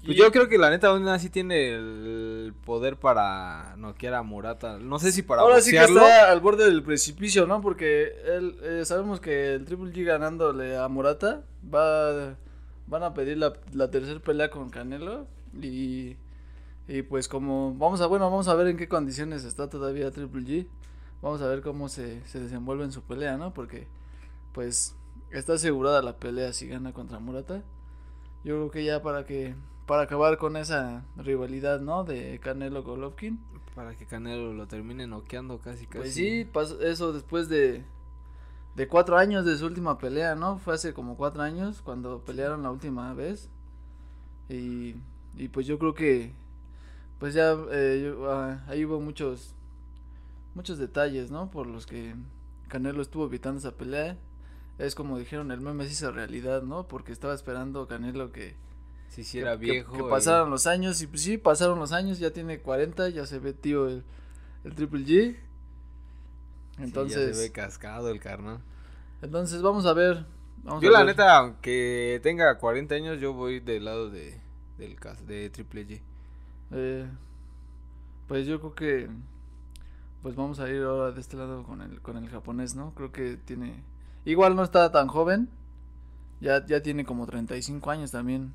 pues 0.04 0.16
yo 0.16 0.30
creo 0.32 0.48
que 0.48 0.58
la 0.58 0.70
neta 0.70 0.88
aún 0.88 1.06
así 1.08 1.28
tiene 1.30 1.74
el 1.74 2.54
poder 2.64 2.96
para 2.96 3.74
noquear 3.76 4.14
a 4.14 4.22
Murata. 4.22 4.78
No 4.78 4.98
sé 4.98 5.12
si 5.12 5.22
para 5.22 5.42
Ahora 5.42 5.60
sí 5.60 5.72
que 5.72 5.78
boxearlo. 5.78 6.00
está 6.06 6.30
al 6.30 6.40
borde 6.40 6.64
del 6.64 6.82
precipicio, 6.82 7.46
¿no? 7.46 7.60
Porque 7.60 8.12
él, 8.26 8.56
eh, 8.62 8.82
sabemos 8.84 9.20
que 9.20 9.54
el 9.54 9.64
Triple 9.64 9.92
G 9.92 10.04
ganándole 10.04 10.76
a 10.76 10.88
Murata 10.88 11.42
va 11.72 12.36
van 12.86 13.02
a 13.04 13.14
pedir 13.14 13.38
la, 13.38 13.52
la 13.72 13.90
tercera 13.90 14.18
pelea 14.20 14.50
con 14.50 14.70
Canelo 14.70 15.26
y 15.60 16.16
y 16.88 17.02
pues 17.02 17.28
como 17.28 17.74
vamos 17.74 18.00
a 18.00 18.06
bueno, 18.06 18.28
vamos 18.28 18.48
a 18.48 18.54
ver 18.54 18.66
en 18.66 18.76
qué 18.76 18.88
condiciones 18.88 19.44
está 19.44 19.68
todavía 19.68 20.10
Triple 20.10 20.42
G. 20.42 20.66
Vamos 21.22 21.42
a 21.42 21.46
ver 21.46 21.60
cómo 21.60 21.88
se, 21.88 22.24
se 22.26 22.40
desenvuelve 22.40 22.84
en 22.84 22.92
su 22.92 23.02
pelea, 23.02 23.36
¿no? 23.36 23.52
Porque 23.52 23.86
pues 24.54 24.96
está 25.30 25.52
asegurada 25.54 26.02
la 26.02 26.16
pelea 26.16 26.52
si 26.52 26.66
gana 26.66 26.92
contra 26.92 27.18
Murata. 27.20 27.62
Yo 28.42 28.56
creo 28.56 28.70
que 28.70 28.84
ya 28.84 29.02
para 29.02 29.24
que 29.26 29.54
para 29.90 30.02
acabar 30.02 30.38
con 30.38 30.56
esa 30.56 31.04
rivalidad, 31.16 31.80
¿no? 31.80 32.04
De 32.04 32.38
Canelo 32.38 32.84
Golovkin. 32.84 33.40
Para 33.74 33.96
que 33.96 34.06
Canelo 34.06 34.52
lo 34.52 34.68
termine 34.68 35.08
noqueando 35.08 35.58
casi 35.58 35.84
casi. 35.86 35.98
Pues 35.98 36.14
sí, 36.14 36.44
pasó 36.44 36.80
eso 36.80 37.12
después 37.12 37.48
de, 37.48 37.82
de 38.76 38.86
cuatro 38.86 39.18
años 39.18 39.44
de 39.44 39.58
su 39.58 39.66
última 39.66 39.98
pelea, 39.98 40.36
¿no? 40.36 40.58
Fue 40.58 40.74
hace 40.74 40.94
como 40.94 41.16
cuatro 41.16 41.42
años 41.42 41.82
cuando 41.82 42.20
pelearon 42.24 42.62
la 42.62 42.70
última 42.70 43.12
vez. 43.14 43.48
Y, 44.48 44.94
y 45.36 45.48
pues 45.48 45.66
yo 45.66 45.76
creo 45.80 45.92
que, 45.92 46.34
pues 47.18 47.34
ya 47.34 47.56
eh, 47.72 48.00
yo- 48.16 48.30
ah, 48.32 48.62
ahí 48.68 48.84
hubo 48.84 49.00
muchos, 49.00 49.56
muchos 50.54 50.78
detalles, 50.78 51.32
¿no? 51.32 51.50
Por 51.50 51.66
los 51.66 51.86
que 51.86 52.14
Canelo 52.68 53.02
estuvo 53.02 53.26
evitando 53.26 53.58
esa 53.58 53.72
pelea. 53.72 54.16
Es 54.78 54.94
como 54.94 55.18
dijeron, 55.18 55.50
el 55.50 55.60
meme 55.60 55.84
se 55.86 55.94
hizo 55.94 56.12
realidad, 56.12 56.62
¿no? 56.62 56.86
Porque 56.86 57.10
estaba 57.10 57.34
esperando 57.34 57.88
Canelo 57.88 58.30
que, 58.30 58.54
Si 59.10 59.20
hiciera 59.20 59.52
que- 59.52 59.58
viejo. 59.58 59.92
que 59.92 59.98
y- 60.00 60.08
pasaran 60.08 60.48
los 60.50 60.66
años 60.66 61.00
y 61.02 61.06
pues 61.06 61.22
sí, 61.22 61.36
pasaron 61.38 61.78
los 61.78 61.92
años, 61.92 62.18
ya 62.18 62.30
tiene 62.32 62.60
40, 62.60 63.08
ya 63.10 63.26
se 63.26 63.38
ve 63.38 63.52
tío 63.52 63.86
el, 63.88 64.02
el 64.64 64.74
Triple 64.74 65.04
G. 65.04 65.36
sí, 66.76 66.82
Entonces, 66.82 67.28
ya 67.28 67.34
se 67.34 67.42
ve 67.42 67.52
cascado 67.52 68.08
el 68.08 68.20
carnal. 68.20 68.60
entonces 69.22 69.60
vamos 69.62 69.84
a 69.86 69.92
ver. 69.92 70.24
Vamos 70.62 70.82
Yo 70.82 70.90
a 70.90 70.92
la 70.92 70.98
ver. 71.00 71.08
neta, 71.08 71.36
aunque 71.38 72.20
tenga 72.22 72.58
40 72.58 72.94
años, 72.94 73.20
yo 73.20 73.32
voy 73.32 73.60
del 73.60 73.84
lado 73.84 74.10
de 74.10 74.40
del 74.78 74.96
de 75.26 75.50
Triple 75.50 75.86
G. 75.86 76.00
Eh, 76.72 77.06
pues 78.28 78.46
yo 78.46 78.58
creo 78.60 78.74
que 78.74 79.10
pues 80.22 80.36
vamos 80.36 80.60
a 80.60 80.68
ir 80.70 80.82
ahora 80.82 81.12
de 81.12 81.20
este 81.20 81.36
lado 81.36 81.64
con 81.64 81.80
el 81.82 82.00
con 82.00 82.16
el 82.16 82.28
japonés, 82.28 82.74
¿no? 82.76 82.94
Creo 82.94 83.10
que 83.10 83.36
tiene 83.38 83.82
igual 84.24 84.54
no 84.54 84.62
está 84.62 84.92
tan 84.92 85.08
joven. 85.08 85.48
Ya 86.40 86.64
ya 86.64 86.80
tiene 86.82 87.04
como 87.04 87.26
35 87.26 87.90
años 87.90 88.10
también. 88.10 88.52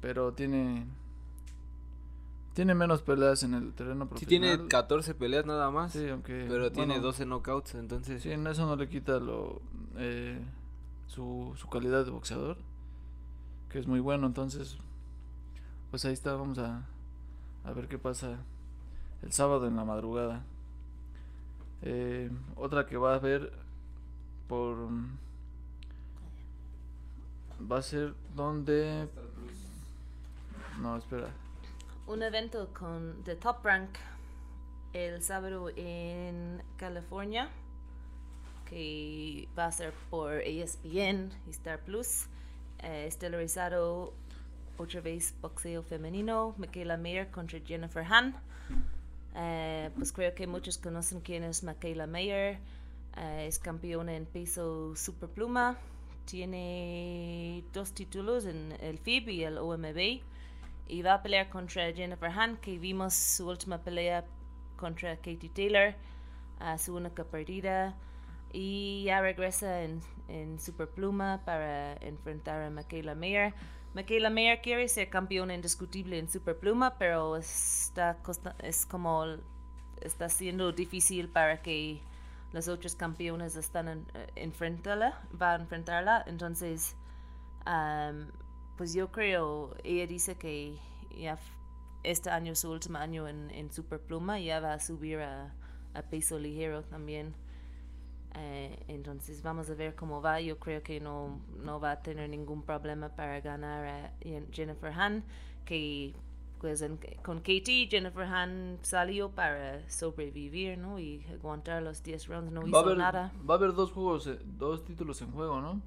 Pero 0.00 0.32
tiene 0.32 0.86
tiene 2.54 2.74
menos 2.74 3.00
peleas 3.02 3.42
en 3.42 3.54
el 3.54 3.72
terreno 3.72 4.04
Sí 4.04 4.08
profesional. 4.26 4.56
tiene 4.56 4.68
14 4.68 5.14
peleas 5.14 5.46
nada 5.46 5.70
más, 5.70 5.92
Sí, 5.92 6.08
aunque 6.08 6.46
pero 6.48 6.72
tiene 6.72 6.94
bueno, 6.94 7.02
12 7.06 7.24
knockouts, 7.24 7.74
entonces 7.76 8.22
Sí, 8.22 8.30
en 8.32 8.46
eso 8.46 8.66
no 8.66 8.76
le 8.76 8.88
quita 8.88 9.18
lo 9.20 9.60
eh, 9.96 10.40
su, 11.06 11.52
su 11.56 11.68
calidad 11.68 12.04
de 12.04 12.10
boxeador, 12.10 12.56
que 13.70 13.78
es 13.78 13.86
muy 13.86 14.00
bueno, 14.00 14.26
entonces 14.26 14.78
pues 15.90 16.04
ahí 16.04 16.12
está, 16.12 16.34
vamos 16.34 16.58
a, 16.58 16.84
a 17.64 17.72
ver 17.72 17.88
qué 17.88 17.98
pasa 17.98 18.38
el 19.22 19.32
sábado 19.32 19.66
en 19.66 19.76
la 19.76 19.84
madrugada. 19.84 20.44
Eh, 21.82 22.30
otra 22.56 22.86
que 22.86 22.96
va 22.96 23.12
a 23.12 23.16
haber 23.16 23.52
por 24.48 24.76
va 27.70 27.78
a 27.78 27.82
ser 27.82 28.14
donde 28.34 29.08
no 30.80 30.96
espera 30.96 31.28
Un 32.06 32.22
evento 32.22 32.68
con 32.72 33.22
The 33.24 33.36
Top 33.36 33.64
Rank 33.64 33.90
el 34.92 35.22
sábado 35.22 35.70
en 35.76 36.62
California 36.76 37.48
que 38.70 39.48
va 39.58 39.66
a 39.66 39.72
ser 39.72 39.92
por 40.10 40.40
ESPN 40.40 41.30
y 41.46 41.50
Star 41.50 41.80
Plus. 41.80 42.26
Eh, 42.82 43.06
estelarizado 43.06 44.14
otra 44.78 45.00
vez 45.00 45.34
boxeo 45.42 45.82
femenino, 45.82 46.54
Michaela 46.56 46.96
Mayer 46.96 47.30
contra 47.30 47.58
Jennifer 47.60 48.04
Han. 48.04 48.34
Eh, 49.34 49.90
pues 49.96 50.12
creo 50.12 50.34
que 50.34 50.46
muchos 50.46 50.78
conocen 50.78 51.20
quién 51.20 51.42
es 51.42 51.62
Michaela 51.64 52.06
Mayer. 52.06 52.58
Eh, 53.16 53.46
es 53.48 53.58
campeona 53.58 54.14
en 54.14 54.24
peso 54.24 54.94
superpluma. 54.96 55.76
Tiene 56.24 57.64
dos 57.72 57.92
títulos 57.92 58.46
en 58.46 58.72
el 58.80 58.98
FIB 58.98 59.28
y 59.30 59.42
el 59.42 59.58
OMB. 59.58 60.20
Y 60.90 61.02
va 61.02 61.14
a 61.14 61.22
pelear 61.22 61.48
contra 61.50 61.92
Jennifer 61.92 62.30
Han, 62.30 62.56
que 62.56 62.76
vimos 62.78 63.14
su 63.14 63.48
última 63.48 63.78
pelea 63.78 64.24
contra 64.76 65.14
Katie 65.16 65.48
Taylor, 65.54 65.94
a 66.58 66.76
su 66.78 66.96
única 66.96 67.22
perdida. 67.24 67.94
Y 68.52 69.04
ya 69.04 69.20
regresa 69.20 69.82
en, 69.84 70.00
en 70.26 70.58
Superpluma 70.58 71.42
para 71.44 71.94
enfrentar 72.00 72.60
a 72.62 72.70
Michaela 72.70 73.14
Mayer. 73.14 73.54
Michaela 73.94 74.30
Mayer 74.30 74.60
quiere 74.62 74.88
ser 74.88 75.08
campeona 75.10 75.54
indiscutible 75.54 76.18
en 76.18 76.28
Superpluma, 76.28 76.98
pero 76.98 77.36
está 77.36 78.16
costa- 78.22 78.56
es 78.58 78.84
como 78.86 79.24
está 80.00 80.28
siendo 80.28 80.72
difícil 80.72 81.28
para 81.28 81.62
que 81.62 82.00
los 82.52 82.66
otros 82.66 82.96
campeones 82.96 83.54
están 83.54 83.86
en, 83.88 84.06
eh, 84.14 84.26
enfrentarla, 84.34 85.20
va 85.40 85.52
a 85.52 85.56
enfrentarla. 85.56 86.24
Entonces, 86.26 86.96
am, 87.64 88.32
pues 88.80 88.94
yo 88.94 89.12
creo, 89.12 89.74
ella 89.84 90.06
dice 90.06 90.36
que 90.36 90.74
ya 91.14 91.38
este 92.02 92.30
año 92.30 92.52
es 92.52 92.60
su 92.60 92.70
último 92.70 92.96
año 92.96 93.28
en, 93.28 93.50
en 93.50 93.70
Superpluma, 93.70 94.40
ya 94.40 94.58
va 94.58 94.72
a 94.72 94.80
subir 94.80 95.18
a, 95.18 95.52
a 95.92 96.00
peso 96.00 96.38
ligero 96.38 96.82
también. 96.84 97.34
Eh, 98.36 98.82
entonces 98.88 99.42
vamos 99.42 99.68
a 99.68 99.74
ver 99.74 99.94
cómo 99.94 100.22
va. 100.22 100.40
Yo 100.40 100.58
creo 100.58 100.82
que 100.82 100.98
no, 100.98 101.40
no 101.62 101.78
va 101.78 101.90
a 101.90 102.02
tener 102.02 102.30
ningún 102.30 102.62
problema 102.62 103.10
para 103.10 103.38
ganar 103.42 103.84
a 103.84 104.12
Jen- 104.20 104.46
Jennifer 104.50 104.92
Han, 104.92 105.24
que 105.66 106.14
pues 106.58 106.80
en- 106.80 106.98
con 107.22 107.40
Katie, 107.40 107.86
Jennifer 107.90 108.22
Han 108.24 108.78
salió 108.80 109.28
para 109.30 109.86
sobrevivir, 109.90 110.78
¿no? 110.78 110.98
Y 110.98 111.22
aguantar 111.30 111.82
los 111.82 112.02
10 112.02 112.28
rounds, 112.28 112.50
no 112.50 112.62
va 112.62 112.68
hizo 112.68 112.78
haber 112.78 112.96
nada. 112.96 113.30
va 113.46 113.54
a 113.54 113.56
haber 113.58 113.74
dos 113.74 113.92
juegos 113.92 114.26
eh, 114.26 114.38
dos 114.42 114.86
títulos 114.86 115.20
en 115.20 115.32
juego, 115.32 115.60
¿no? 115.60 115.82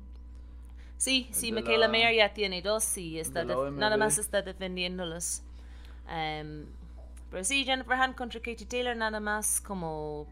Sí, 0.97 1.27
sí, 1.31 1.51
Michaela 1.51 1.87
la- 1.87 1.91
Mayer 1.91 2.15
ya 2.15 2.33
tiene 2.33 2.61
dos 2.61 2.97
y 2.97 3.19
está 3.19 3.41
de 3.45 3.53
nada 3.71 3.97
más 3.97 4.17
está 4.17 4.41
defendiéndolos. 4.41 5.43
Em, 6.09 6.65
pero 7.29 7.43
sí, 7.43 7.65
Jennifer 7.65 7.93
Han 7.99 8.13
contra 8.13 8.39
Katie 8.39 8.65
Taylor 8.65 8.95
nada 8.95 9.19
más 9.19 9.59
como 9.61 10.27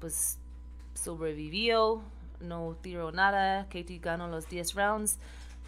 pues 0.00 0.38
sobrevivió, 0.94 2.02
no 2.40 2.76
tiró 2.80 3.12
nada, 3.12 3.64
Katie 3.64 3.98
ganó 3.98 4.28
los 4.28 4.48
10 4.48 4.74
rounds. 4.74 5.18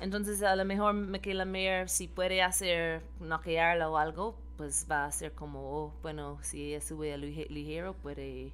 Entonces 0.00 0.42
a 0.42 0.56
lo 0.56 0.64
mejor 0.64 0.94
Michaela 0.94 1.44
Mayer 1.44 1.88
si 1.88 2.08
puede 2.08 2.42
hacer 2.42 3.02
noquearla 3.20 3.88
o 3.90 3.96
algo, 3.98 4.34
pues 4.56 4.86
va 4.90 5.04
a 5.04 5.12
ser 5.12 5.32
como, 5.32 5.60
oh, 5.60 5.92
bueno, 6.02 6.38
si 6.42 6.72
ella 6.72 6.80
sube 6.80 7.12
a 7.12 7.16
lige- 7.18 7.48
ligero 7.48 7.94
puede 7.94 8.52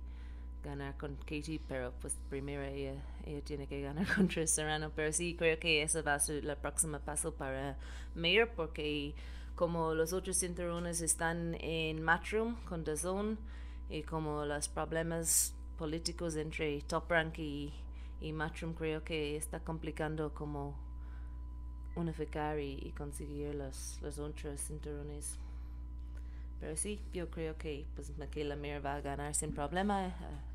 ganar 0.69 0.97
con 0.97 1.17
Katie, 1.17 1.61
pero 1.67 1.93
pues 2.01 2.17
primero 2.29 2.63
ella, 2.63 2.95
tiene 3.45 3.67
que 3.67 3.81
ganar 3.81 4.07
contra 4.15 4.47
Serrano. 4.47 4.93
Pero 4.95 5.13
sí, 5.13 5.35
creo 5.37 5.59
que 5.59 5.83
ese 5.83 6.03
va 6.03 6.15
a 6.15 6.21
ser 6.21 6.45
el 6.45 6.57
próximo 6.57 6.99
paso 7.01 7.35
para 7.35 7.77
Mayer, 8.15 8.49
porque 8.55 9.15
como 9.55 9.95
los 9.95 10.13
otros 10.13 10.39
cinturones 10.39 11.01
están 11.01 11.57
en 11.61 12.03
Matchroom 12.03 12.57
con 12.65 12.85
Zone, 12.97 13.37
y 13.91 14.03
como 14.03 14.45
los 14.45 14.69
problemas 14.69 15.55
políticos 15.79 16.37
entre 16.37 16.81
Top 16.83 17.11
Rank 17.11 17.39
y, 17.39 17.73
y 18.21 18.35
creo 18.77 19.03
que 19.03 19.37
está 19.37 19.61
complicando 19.61 20.35
como 20.35 20.77
unificar 21.97 22.59
y, 22.59 22.79
y 22.83 22.93
conseguir 22.93 23.55
los, 23.55 23.99
los 24.03 24.19
otros 24.19 24.61
cinturones. 24.61 25.39
Pero 26.61 26.77
sí, 26.77 27.01
yo 27.13 27.31
creo 27.31 27.57
que 27.57 27.87
pues 27.95 28.17
Michaela 28.19 28.57
Mayer 28.57 28.85
va 28.85 28.97
a 28.97 29.01
ganar 29.01 29.35
sin 29.35 29.53
problema. 29.53 30.07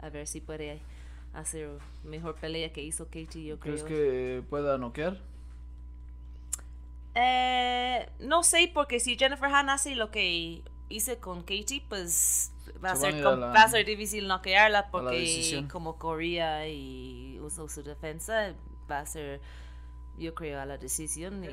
A, 0.01 0.05
a 0.07 0.09
ver 0.09 0.27
si 0.27 0.41
puede 0.41 0.81
hacer 1.33 1.69
mejor 2.03 2.35
pelea 2.35 2.71
que 2.73 2.81
hizo 2.83 3.05
Katie, 3.05 3.45
yo 3.45 3.59
¿Crees 3.59 3.83
creo. 3.83 3.87
que 3.87 4.43
pueda 4.49 4.77
noquear? 4.77 5.17
Eh, 7.15 8.09
no 8.19 8.43
sé, 8.43 8.71
porque 8.73 8.99
si 8.99 9.17
Jennifer 9.17 9.49
Han 9.53 9.69
hace 9.69 9.95
lo 9.95 10.09
que 10.11 10.63
hice 10.89 11.17
con 11.19 11.41
Katie, 11.41 11.83
pues 11.87 12.51
va 12.83 12.91
a, 12.91 12.95
Se 12.95 13.01
ser, 13.01 13.13
a 13.13 13.17
ir 13.19 13.27
a 13.27 13.29
com- 13.31 13.39
la- 13.39 13.47
va 13.47 13.63
a 13.63 13.69
ser 13.69 13.85
difícil 13.85 14.27
noquearla 14.27 14.89
porque 14.89 15.65
como 15.71 15.97
corría 15.99 16.67
y 16.67 17.39
usó 17.41 17.69
su 17.69 17.83
defensa, 17.83 18.55
va 18.89 18.99
a 18.99 19.05
ser, 19.05 19.41
yo 20.17 20.33
creo, 20.35 20.59
a 20.61 20.65
la 20.65 20.77
decisión. 20.77 21.43
y- 21.43 21.49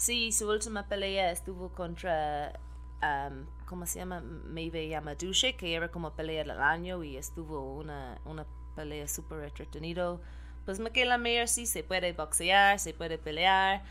Sí, 0.00 0.32
su 0.32 0.48
última 0.48 0.88
pelea 0.88 1.30
estuvo 1.30 1.68
contra, 1.74 2.58
am, 3.02 3.44
¿cómo 3.66 3.84
se 3.84 3.98
llama? 3.98 4.22
Maybe 4.22 4.88
Yamadushi, 4.88 5.52
que 5.58 5.74
era 5.74 5.90
como 5.90 6.14
pelea 6.14 6.42
del 6.42 6.52
año 6.52 7.04
y 7.04 7.18
estuvo 7.18 7.74
una, 7.74 8.18
una 8.24 8.46
pelea 8.74 9.06
súper 9.06 9.44
entretenido. 9.44 10.22
pues 10.64 10.80
Michaela 10.80 11.18
Mayer 11.18 11.48
sí 11.48 11.66
se 11.66 11.84
puede 11.84 12.14
boxear, 12.14 12.78
se 12.78 12.94
puede 12.94 13.18
pelear, 13.18 13.82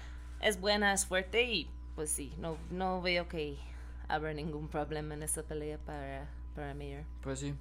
es 0.41 0.59
buena, 0.59 0.93
es 0.93 1.05
fuerte 1.05 1.43
y 1.43 1.69
pues 1.93 2.09
sí, 2.09 2.33
no, 2.39 2.57
no 2.71 3.03
veo 3.03 3.27
que 3.27 3.59
habrá 4.07 4.33
ningún 4.33 4.67
problema 4.67 5.13
en 5.13 5.21
esa 5.21 5.43
pelea 5.43 5.77
para, 5.77 6.27
para 6.55 6.73
Mayer. 6.73 7.05
Pues 7.21 7.37
sí. 7.37 7.53